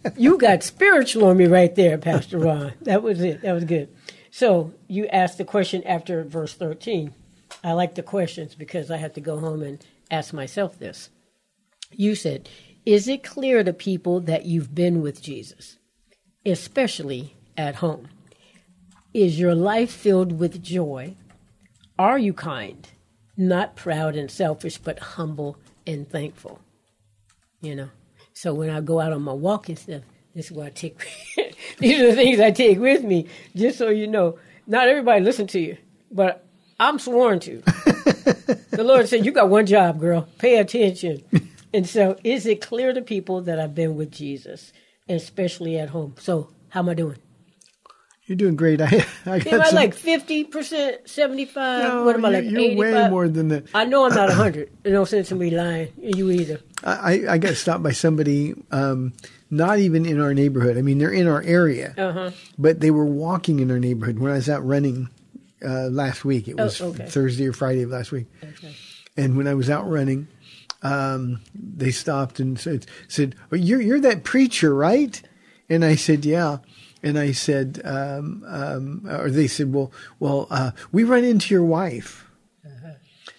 [0.03, 0.17] that.
[0.17, 2.73] you got spiritual on me right there, Pastor Ron.
[2.81, 3.41] That was it.
[3.41, 3.89] That was good.
[4.31, 7.13] So you asked the question after verse thirteen.
[7.63, 11.09] I like the questions because I have to go home and ask myself this.
[11.91, 12.47] You said,
[12.85, 15.77] is it clear to people that you've been with Jesus,
[16.45, 18.07] especially at home?
[19.13, 21.15] Is your life filled with joy?
[21.97, 22.87] Are you kind?
[23.39, 25.55] Not proud and selfish, but humble
[25.87, 26.59] and thankful.
[27.61, 27.89] You know?
[28.33, 30.01] So when I go out on my walking stuff,
[30.35, 30.99] this is what I take.
[31.77, 34.37] These are the things I take with me, just so you know.
[34.67, 35.77] Not everybody listen to you,
[36.11, 36.45] but
[36.81, 37.61] I'm sworn to.
[38.71, 40.27] the Lord said, "You got one job, girl.
[40.37, 41.23] Pay attention."
[41.73, 44.73] And so, is it clear to people that I've been with Jesus,
[45.07, 46.15] especially at home?
[46.19, 47.17] So, how am I doing?
[48.29, 48.79] You're doing great.
[48.81, 51.83] I, I am I like fifty percent, seventy five?
[51.83, 52.45] No, what am I like?
[52.45, 52.77] You're 85?
[52.77, 53.65] way more than that.
[53.73, 54.69] I know I'm not hundred.
[54.85, 55.91] no sense in me lying.
[55.97, 56.61] You either.
[56.83, 59.13] I, I got stopped by somebody, um,
[59.49, 60.77] not even in our neighborhood.
[60.77, 62.29] I mean, they're in our area, uh-huh.
[62.57, 64.19] but they were walking in our neighborhood.
[64.19, 65.09] When I was out running
[65.65, 67.07] uh, last week, it was oh, okay.
[67.07, 68.75] Thursday or Friday of last week, okay.
[69.17, 70.27] and when I was out running
[70.81, 75.21] um, they stopped and said, said oh, you're, you're that preacher, right?
[75.69, 76.59] And I said, yeah.
[77.01, 81.63] And I said, um, um, or they said, well, well, uh, we run into your
[81.63, 82.29] wife.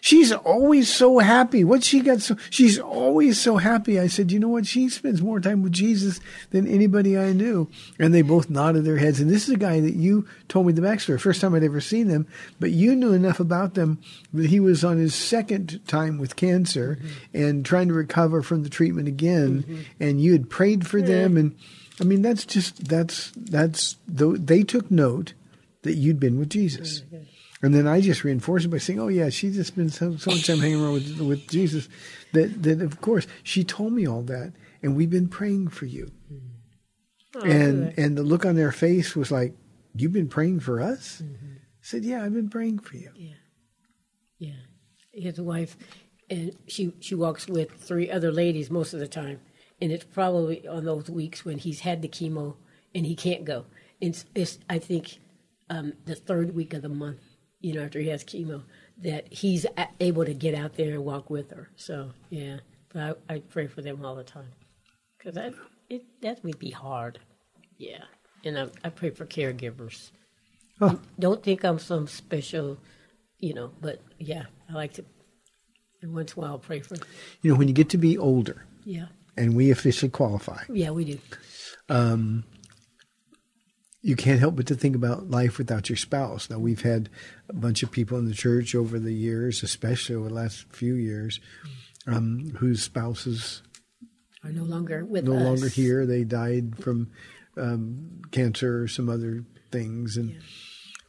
[0.00, 1.62] She's always so happy.
[1.62, 4.00] What she got so she's always so happy.
[4.00, 4.66] I said, you know what?
[4.66, 7.70] She spends more time with Jesus than anybody I knew.
[7.98, 9.20] And they both nodded their heads.
[9.20, 11.20] And this is a guy that you told me the backstory.
[11.20, 12.26] First time I'd ever seen them,
[12.58, 14.00] but you knew enough about them
[14.32, 17.36] that he was on his second time with cancer mm-hmm.
[17.36, 19.64] and trying to recover from the treatment again.
[19.64, 19.80] Mm-hmm.
[20.00, 21.36] And you had prayed for them.
[21.36, 21.56] And
[22.00, 25.34] I mean, that's just that's that's they took note
[25.82, 27.02] that you'd been with Jesus.
[27.12, 27.18] Oh,
[27.62, 30.30] and then I just reinforced it by saying, "Oh yeah, she's just been so, so
[30.30, 31.88] much time hanging around with with Jesus
[32.32, 36.10] that that of course she told me all that, and we've been praying for you."
[36.32, 36.46] Mm-hmm.
[37.36, 39.54] Oh, and and the look on their face was like,
[39.94, 41.52] "You've been praying for us?" Mm-hmm.
[41.52, 43.34] I said, "Yeah, I've been praying for you." Yeah,
[44.38, 44.52] yeah,
[45.12, 45.76] his wife,
[46.30, 49.40] and she she walks with three other ladies most of the time,
[49.80, 52.56] and it's probably on those weeks when he's had the chemo
[52.94, 53.64] and he can't go.
[54.00, 55.18] It's, it's I think
[55.68, 57.20] um, the third week of the month,
[57.60, 58.62] you know, after he has chemo,
[58.98, 61.68] that he's a- able to get out there and walk with her.
[61.76, 62.58] So yeah,
[62.92, 64.52] but I, I pray for them all the time
[65.18, 65.54] because that
[65.88, 67.18] it that would be hard.
[67.78, 68.04] Yeah,
[68.44, 70.10] and I, I pray for caregivers.
[70.80, 70.98] Oh.
[71.18, 72.78] Don't think I'm some special,
[73.38, 75.04] you know, but yeah, I like to.
[76.02, 76.96] And once in a while, pray for.
[77.42, 79.06] You know, when you get to be older, Yeah,
[79.40, 81.18] and we officially qualify, yeah, we do.
[84.02, 86.48] you can't help but to think about life without your spouse.
[86.50, 87.08] Now, we've had
[87.48, 90.94] a bunch of people in the church over the years, especially over the last few
[90.94, 91.40] years,
[92.06, 93.62] um, whose spouses
[94.44, 95.42] Are no longer with no us.
[95.42, 96.06] longer here.
[96.06, 97.10] They died from
[97.56, 100.36] um, cancer or some other things, and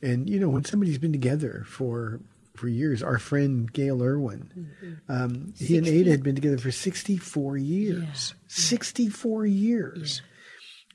[0.01, 2.19] and you know when somebody's been together for
[2.55, 3.01] for years.
[3.03, 8.33] Our friend Gail Irwin, um, he and Ada had been together for sixty four years.
[8.47, 10.21] Sixty four years.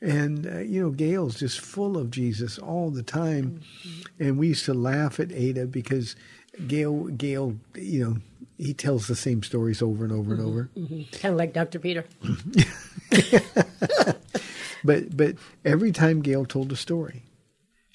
[0.03, 3.63] And uh, you know, Gail's just full of Jesus all the time,
[4.19, 6.17] and we used to laugh at Ada because
[6.67, 8.17] Gail, Gail, you know,
[8.59, 10.71] he tells the same stories over and over and over.
[11.13, 11.79] Kind of like Dr.
[11.79, 12.05] Peter.
[14.87, 15.35] But but
[15.65, 17.25] every time Gail told a story,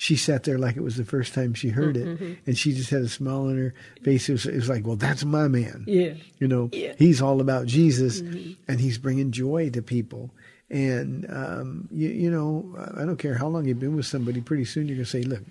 [0.02, 2.34] she sat there like it was the first time she heard it, mm-hmm, mm-hmm.
[2.48, 4.28] and she just had a smile on her face.
[4.30, 5.84] It was, it was like, well, that's my man.
[5.86, 6.16] Yeah.
[6.40, 6.94] you know, Yeah.
[6.98, 8.54] he's all about Jesus, mm-hmm.
[8.68, 10.32] and he's bringing joy to people.
[10.72, 14.42] And um, you, you know, I don't care how long you've been with somebody.
[14.42, 15.44] Pretty soon you're gonna say, look.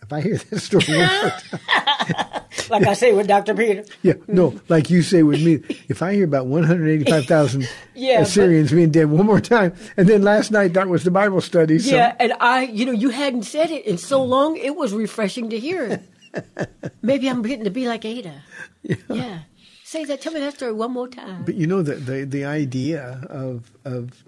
[0.00, 2.27] If I hear that story, one more time-
[2.74, 3.54] Like I say with Dr.
[3.54, 3.84] Peter.
[4.02, 8.90] yeah, no, like you say with me, if I hear about 185,000 Yeah, but- being
[8.90, 12.14] dead one more time, and then last night that was the Bible study, so Yeah,
[12.20, 15.58] and I, you know, you hadn't said it in so long, it was refreshing to
[15.58, 16.68] hear it.
[17.02, 18.42] Maybe I'm getting to be like Ada.
[18.82, 19.40] Yeah.
[19.84, 21.44] Say that, tell me that story one more time.
[21.44, 24.22] But you know the the, the idea of of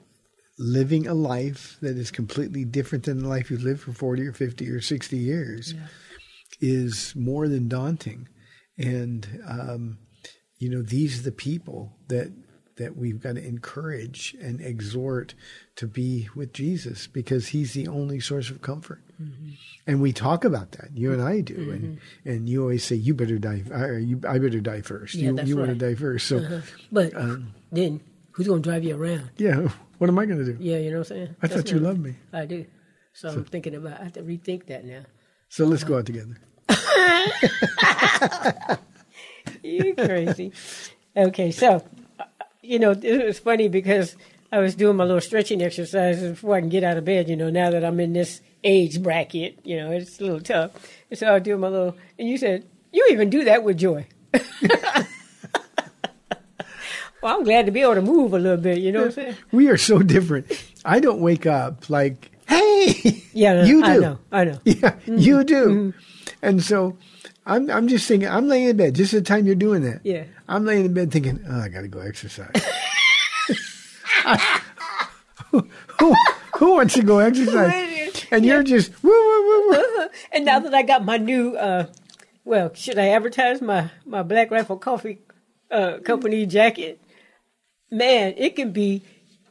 [0.59, 4.32] living a life that is completely different than the life you've lived for forty or
[4.32, 5.74] fifty or sixty years
[6.61, 8.29] is more than daunting,
[8.79, 9.99] and um,
[10.59, 12.33] you know these are the people that
[12.77, 15.35] that we've got to encourage and exhort
[15.77, 19.03] to be with Jesus because He's the only source of comfort.
[19.87, 23.13] And we talk about that, you and I do, and and you always say, "You
[23.15, 23.63] better die.
[23.71, 25.15] Or you, I better die first.
[25.15, 26.27] Yeah, you that's you want to die first.
[26.27, 28.01] So, But Um, then,
[28.33, 29.29] who's going to drive you around?
[29.37, 30.57] yeah, what am I going to do?
[30.59, 31.37] Yeah, you know what I'm saying?
[31.43, 32.17] I That's thought you loved me.
[32.33, 32.65] I do.
[33.13, 35.03] So, I'm thinking about, I have to rethink that now.
[35.51, 36.39] So let's go out together.
[39.62, 40.53] You crazy.
[41.16, 41.84] okay, so
[42.62, 44.16] you know it was funny because
[44.53, 47.28] I was doing my little stretching exercises before I can get out of bed.
[47.28, 50.72] You know, now that I'm in this age bracket, you know, it's a little tough.
[51.11, 53.78] And so I was doing my little, and you said you even do that with
[53.78, 54.07] joy.
[57.22, 58.78] well, I'm glad to be able to move a little bit.
[58.78, 59.36] You know what I'm saying?
[59.53, 60.47] We are so different.
[60.84, 63.88] I don't wake up like, hey, Yeah, no, you do.
[63.88, 64.59] I know, I know.
[64.64, 65.66] Yeah, you mm-hmm, do.
[65.66, 65.99] Mm-hmm.
[66.43, 66.97] And so
[67.47, 70.01] I'm I'm just thinking, I'm laying in bed, just the time you're doing that.
[70.05, 70.24] Yeah.
[70.49, 72.53] I'm laying in bed thinking, oh, I got to go exercise.
[75.51, 75.68] who,
[75.99, 76.14] who,
[76.57, 78.26] who wants to go exercise?
[78.30, 80.09] And you're just, woo, woo, woo, woo.
[80.32, 81.86] And now that I got my new, uh,
[82.45, 85.18] well, should I advertise my my Black Rifle Coffee
[85.70, 87.01] uh, Company jacket?
[87.91, 89.03] Man, it can be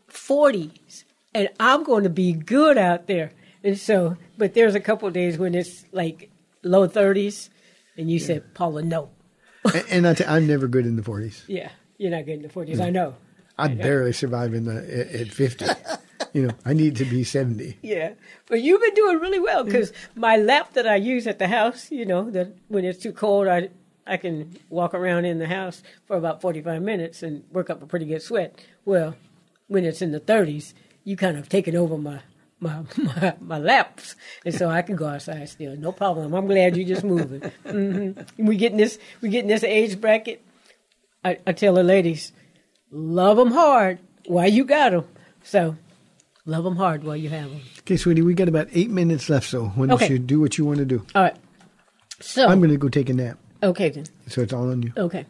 [0.07, 3.31] forties, and I'm going to be good out there.
[3.63, 6.29] And so, but there's a couple of days when it's like
[6.63, 7.49] low thirties,
[7.97, 9.09] and you said, Paula, no,
[9.63, 11.43] and, and I t- I'm never good in the 40s.
[11.47, 12.79] yeah, you're not good in the forties.
[12.79, 13.15] I know.
[13.57, 15.65] I barely survive in the at, at 50.
[16.33, 17.77] you know, I need to be 70.
[17.81, 18.13] Yeah,
[18.47, 21.91] but you've been doing really well because my lap that I use at the house,
[21.91, 23.69] you know, that when it's too cold, I
[24.07, 27.83] I can walk around in the house for about forty five minutes and work up
[27.83, 28.59] a pretty good sweat.
[28.85, 29.15] Well,
[29.67, 32.21] when it's in the thirties, you kind of taking over my.
[32.61, 36.33] My, my my laps, and so I can go outside still, no problem.
[36.33, 37.39] I'm glad you're just moving.
[37.65, 40.43] hmm We getting this, we getting this age bracket.
[41.23, 42.33] I, I tell the ladies,
[42.91, 45.05] love them hard while you got them.
[45.43, 45.77] So,
[46.45, 47.61] love them hard while you have them.
[47.79, 50.05] Okay, sweetie, we got about eight minutes left, so when Okay.
[50.05, 51.05] you should do what you want to do.
[51.15, 51.35] All right.
[52.19, 54.05] So I'm going to go take a nap, okay then.
[54.27, 54.91] so it's all on you.
[54.97, 55.25] Okay.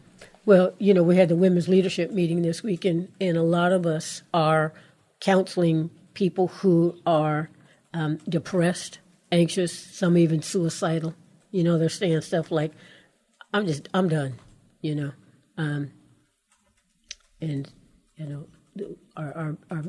[0.46, 3.70] Well, you know, we had the women's leadership meeting this week, and, and a lot
[3.70, 4.72] of us are
[5.20, 7.50] counseling people who are
[7.92, 9.00] um, depressed
[9.32, 11.14] anxious, some even suicidal.
[11.50, 12.72] You know, they're saying stuff like,
[13.52, 14.34] "I'm just, I'm done,"
[14.80, 15.12] you know,
[15.56, 15.90] um,
[17.40, 17.70] and
[18.16, 19.84] you know, our, our our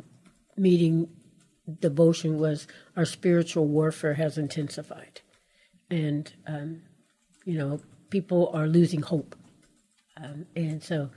[0.58, 1.10] meeting
[1.80, 5.22] devotion was our spiritual warfare has intensified,
[5.90, 6.82] and um,
[7.46, 9.36] you know, people are losing hope,
[10.18, 11.10] um, and so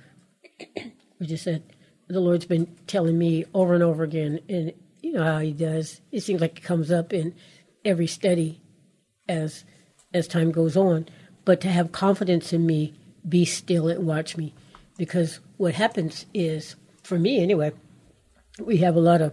[1.18, 1.62] we just said
[2.08, 4.74] the Lord's been telling me over and over again, and
[5.04, 6.00] you know how He does.
[6.10, 7.34] It seems like it comes up in
[7.84, 8.60] every study
[9.28, 9.64] as
[10.12, 11.06] as time goes on.
[11.44, 12.94] But to have confidence in me,
[13.28, 14.54] be still and watch me,
[14.96, 17.72] because what happens is, for me anyway,
[18.58, 19.32] we have a lot of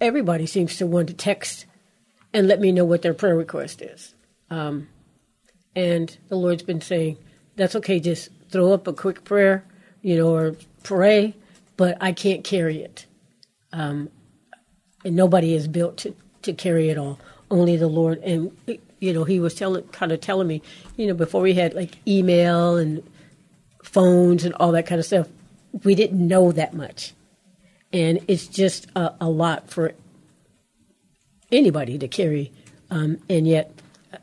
[0.00, 1.66] everybody seems to want to text
[2.32, 4.14] and let me know what their prayer request is.
[4.50, 4.88] Um,
[5.74, 7.18] and the Lord's been saying,
[7.56, 9.64] that's okay, just throw up a quick prayer,
[10.02, 11.34] you know, or pray,
[11.76, 13.06] but I can't carry it.
[13.72, 14.08] Um,
[15.04, 17.18] and nobody is built to, to carry it all,
[17.50, 18.18] only the Lord.
[18.18, 18.56] And,
[18.98, 20.62] you know, he was telling, kind of telling me,
[20.96, 23.02] you know, before we had like email and
[23.82, 25.28] phones and all that kind of stuff,
[25.84, 27.14] we didn't know that much.
[27.92, 29.94] And it's just a, a lot for
[31.50, 32.52] anybody to carry.
[32.90, 33.72] Um, and yet,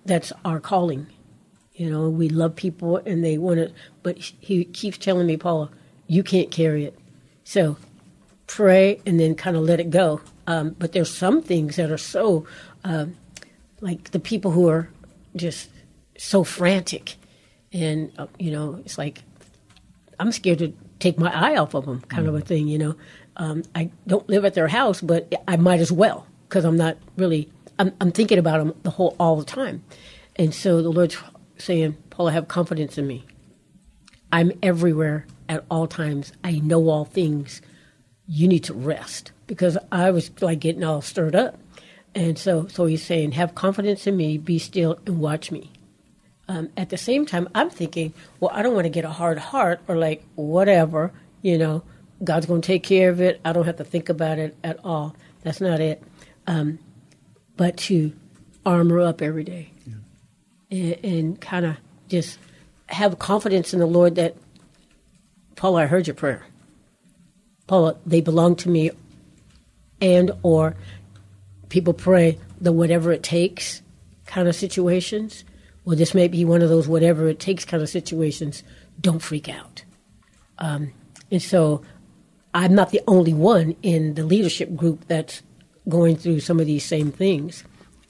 [0.05, 1.07] that's our calling.
[1.73, 3.73] You know, we love people and they want it,
[4.03, 5.69] but he keeps telling me, Paula,
[6.07, 6.97] you can't carry it.
[7.43, 7.78] So
[8.47, 10.21] pray and then kind of let it go.
[10.48, 12.45] Um, but there's some things that are so,
[12.84, 13.16] um,
[13.82, 14.89] like the people who are
[15.36, 15.70] just
[16.18, 17.16] so frantic.
[17.74, 19.24] And, uh, you know, it's like,
[20.20, 22.95] I'm scared to take my eye off of them, kind of a thing, you know.
[23.36, 26.98] Um, I don't live at their house, but I might as well because I'm not
[27.18, 27.52] really.
[27.80, 29.84] I'm, I'm thinking about them the whole all the time,
[30.38, 31.16] and so the Lord's
[31.60, 33.26] saying, "Paula, have confidence in me.
[34.32, 36.34] I'm everywhere at all times.
[36.43, 37.62] I know all things.
[38.26, 41.58] You need to rest because I was like getting all stirred up,
[42.14, 44.38] and so so He's saying, have confidence in me.
[44.38, 45.72] Be still and watch me."
[46.50, 49.38] um, at the same time, I'm thinking, well, I don't want to get a hard
[49.38, 51.84] heart or like whatever, you know,
[52.24, 53.41] God's going to take care of it.
[53.43, 55.16] I don't have to think about it at all.
[55.43, 56.02] That's not it.
[56.48, 56.80] Um,
[57.58, 58.14] but to
[58.66, 59.72] armor up every day
[60.72, 61.78] and, and kind of
[62.08, 62.39] just
[62.88, 64.36] have confidence in the Lord that,
[65.56, 66.45] Paula, I heard your prayer.
[67.68, 68.91] Paula, they belong to me,
[70.02, 70.76] and or
[71.70, 73.82] people pray the whatever it takes
[74.26, 75.43] kind of situations.
[75.86, 78.64] Well, this may be one of those whatever it takes kind of situations.
[79.00, 79.84] Don't freak out.
[80.60, 80.91] Um,
[81.32, 81.82] and so
[82.54, 85.41] I'm not the only one in the leadership group that's
[85.88, 87.64] going through some of these same things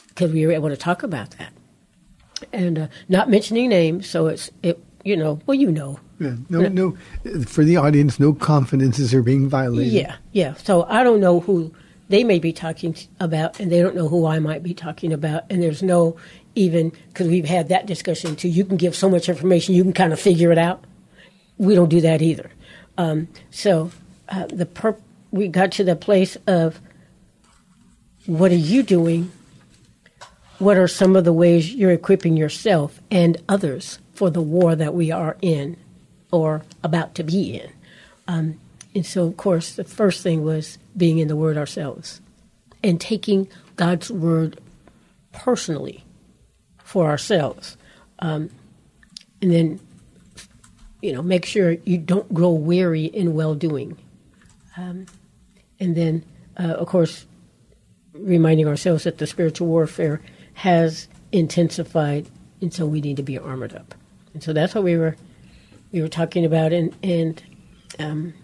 [0.09, 1.53] because we were able to talk about that.
[2.53, 5.99] And uh, not mentioning names, so it's, it, you know, well, you know.
[6.19, 6.97] Yeah, no, no.
[7.45, 9.93] For the audience, no confidences are being violated.
[9.93, 10.55] Yeah, yeah.
[10.55, 11.73] So I don't know who
[12.09, 15.43] they may be talking about, and they don't know who I might be talking about.
[15.49, 16.17] And there's no
[16.55, 18.49] even because we've had that discussion too.
[18.49, 20.83] You can give so much information, you can kind of figure it out.
[21.57, 22.51] We don't do that either.
[22.97, 23.91] Um, so
[24.29, 25.01] uh, the perp-
[25.31, 26.81] we got to the place of
[28.25, 29.31] what are you doing?
[30.59, 34.95] What are some of the ways you're equipping yourself and others for the war that
[34.95, 35.77] we are in
[36.31, 37.71] or about to be in?
[38.27, 38.59] Um,
[38.95, 42.19] and so, of course, the first thing was being in the Word ourselves
[42.83, 44.59] and taking God's Word
[45.31, 46.03] personally
[46.83, 47.77] for ourselves.
[48.19, 48.49] Um,
[49.39, 49.79] and then,
[51.01, 53.97] you know, make sure you don't grow weary in well doing.
[54.75, 55.05] Um,
[55.79, 56.23] and then,
[56.59, 57.27] uh, of course,
[58.13, 60.21] reminding ourselves that the spiritual warfare
[60.53, 62.27] has intensified,
[62.61, 63.93] and so we need to be armored up.
[64.37, 65.15] And so that's what we were
[65.91, 66.71] we were talking about.
[66.71, 67.41] And and
[67.97, 68.35] um,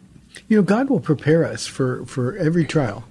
[0.48, 3.04] You know, God will prepare us for, for every trial.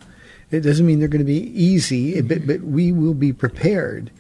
[0.50, 4.10] It doesn't mean they're going to be easy, but, but we will be prepared.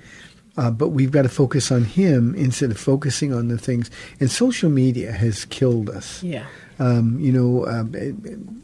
[0.56, 3.90] Uh, but we've got to focus on Him instead of focusing on the things.
[4.20, 6.22] And social media has killed us.
[6.22, 6.46] yeah,
[6.78, 8.14] Um, you know, um, it,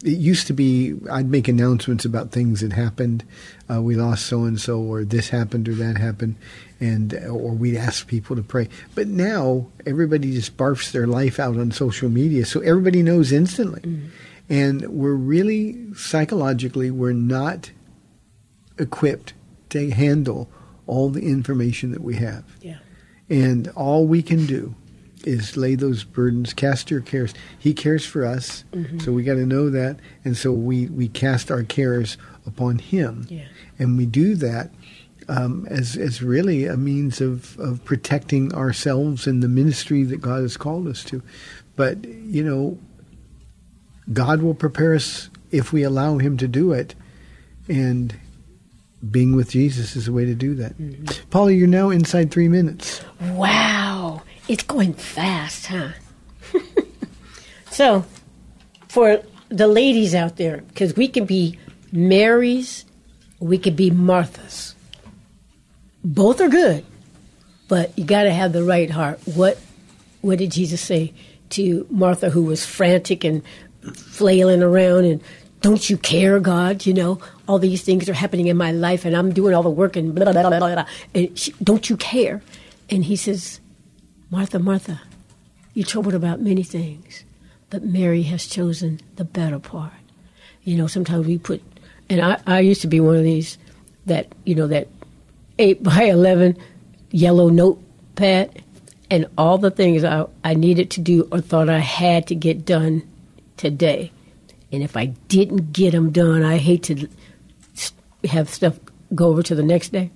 [0.05, 3.25] it used to be I'd make announcements about things that happened.
[3.69, 6.37] Uh, we lost so and so, or this happened, or that happened,
[6.81, 8.69] and or we'd ask people to pray.
[8.95, 13.81] But now everybody just barfs their life out on social media, so everybody knows instantly.
[13.81, 14.09] Mm-hmm.
[14.51, 17.71] And we're really psychologically we're not
[18.79, 19.35] equipped
[19.71, 20.49] to handle
[20.87, 22.45] all the information that we have.
[22.63, 22.79] yeah,
[23.29, 24.75] And all we can do
[25.25, 27.35] is lay those burdens, cast your cares.
[27.59, 29.01] He cares for us, mm-hmm.
[29.01, 29.99] so we got to know that.
[30.25, 32.17] And so we, we cast our cares
[32.47, 33.27] upon Him.
[33.29, 33.45] Yeah.
[33.79, 34.71] And we do that
[35.29, 40.43] um, as, as really a means of, of protecting ourselves and the ministry that God
[40.43, 41.23] has called us to.
[41.77, 42.79] But, you know,
[44.13, 46.95] God will prepare us if we allow Him to do it.
[47.69, 48.19] And
[49.11, 50.77] being with Jesus is a way to do that.
[50.79, 51.29] Mm-hmm.
[51.31, 53.03] Paula, you're now inside three minutes.
[53.21, 55.91] Wow, it's going fast, huh?
[57.71, 58.05] so,
[58.89, 61.59] for the ladies out there, because we can be
[61.93, 62.85] Marys,
[63.39, 64.75] we could be Marthas.
[66.05, 66.85] Both are good,
[67.69, 69.21] but you got to have the right heart.
[69.25, 69.59] What
[70.21, 71.13] what did Jesus say
[71.51, 73.43] to Martha, who was frantic and
[73.95, 75.23] flailing around and
[75.61, 76.87] don't you care, God?
[76.87, 79.71] You know, all these things are happening in my life and I'm doing all the
[79.71, 80.87] work and blah, blah, blah, blah, blah.
[81.15, 82.43] And she, don't you care?
[82.91, 83.61] And he says,
[84.31, 85.01] Martha, Martha,
[85.75, 87.25] you're troubled about many things,
[87.71, 89.93] but Mary has chosen the better part.
[90.65, 91.63] You know, sometimes we put,
[92.09, 93.59] and I, I used to be one of these
[94.07, 94.89] that, you know, that
[95.59, 96.57] 8 by 11
[97.11, 98.63] yellow notepad
[99.11, 102.65] and all the things I, I needed to do or thought I had to get
[102.65, 103.03] done
[103.57, 104.13] today.
[104.71, 107.09] And if I didn't get them done, I hate to
[108.25, 108.79] have stuff
[109.15, 110.11] go over to the next day.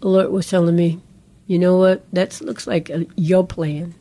[0.00, 1.00] The Lord was telling me,
[1.46, 2.04] you know what?
[2.12, 3.94] That looks like a, your plan.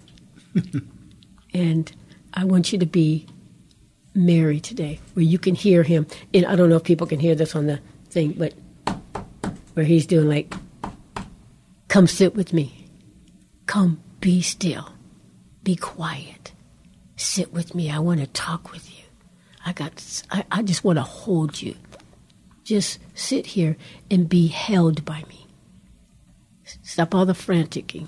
[1.54, 1.92] and
[2.34, 3.28] I want you to be
[4.14, 6.08] Mary today, where you can hear him.
[6.34, 8.54] And I don't know if people can hear this on the thing, but
[9.76, 10.54] where he's doing like,
[11.88, 12.88] come sit with me.
[13.68, 14.90] Come be still.
[15.64, 16.54] Be quiet.
[17.18, 17.92] Sit with me.
[17.92, 19.04] I want to talk with you.
[19.66, 21.76] I got I, I just want to hold you.
[22.64, 23.78] Just sit here
[24.10, 25.46] and be held by me.
[26.82, 28.08] Stop all the franticing.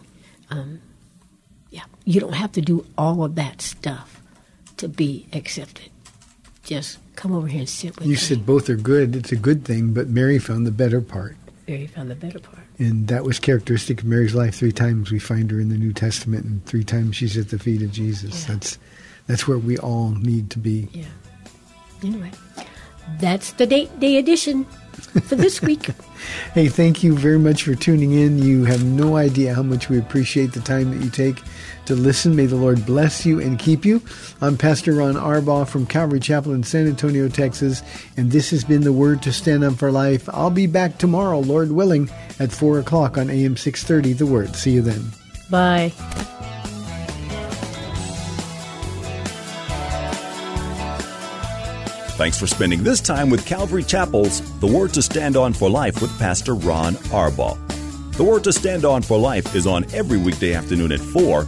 [0.49, 0.82] Um,
[1.70, 4.22] yeah, you don't have to do all of that stuff
[4.78, 5.89] to be accepted.
[6.63, 8.11] Just come over here and sit with you me.
[8.11, 9.15] You said both are good.
[9.15, 11.36] It's a good thing, but Mary found the better part.
[11.68, 12.59] Mary found the better part.
[12.80, 14.55] And that was characteristic of Mary's life.
[14.55, 17.59] Three times we find her in the New Testament, and three times she's at the
[17.59, 18.43] feet of Jesus.
[18.47, 18.53] Yeah.
[18.53, 18.78] That's
[19.28, 20.88] that's where we all need to be.
[20.93, 21.05] Yeah.
[22.03, 22.32] Anyway,
[23.20, 24.63] that's the date day edition
[25.24, 25.89] for this week.
[26.53, 28.39] hey, thank you very much for tuning in.
[28.39, 31.41] You have no idea how much we appreciate the time that you take
[31.88, 32.35] to listen.
[32.35, 34.01] May the Lord bless you and keep you.
[34.41, 37.81] I'm Pastor Ron Arbaugh from Calvary Chapel in San Antonio, Texas,
[38.15, 40.29] and this has been the Word to Stand on for Life.
[40.31, 42.09] I'll be back tomorrow, Lord willing,
[42.39, 44.55] at 4 o'clock on AM 630, The Word.
[44.55, 45.03] See you then.
[45.49, 45.91] Bye.
[52.17, 56.01] Thanks for spending this time with Calvary Chapel's The Word to Stand On for Life
[56.01, 57.57] with Pastor Ron Arbaugh.
[58.13, 61.47] The Word to Stand On for Life is on every weekday afternoon at 4,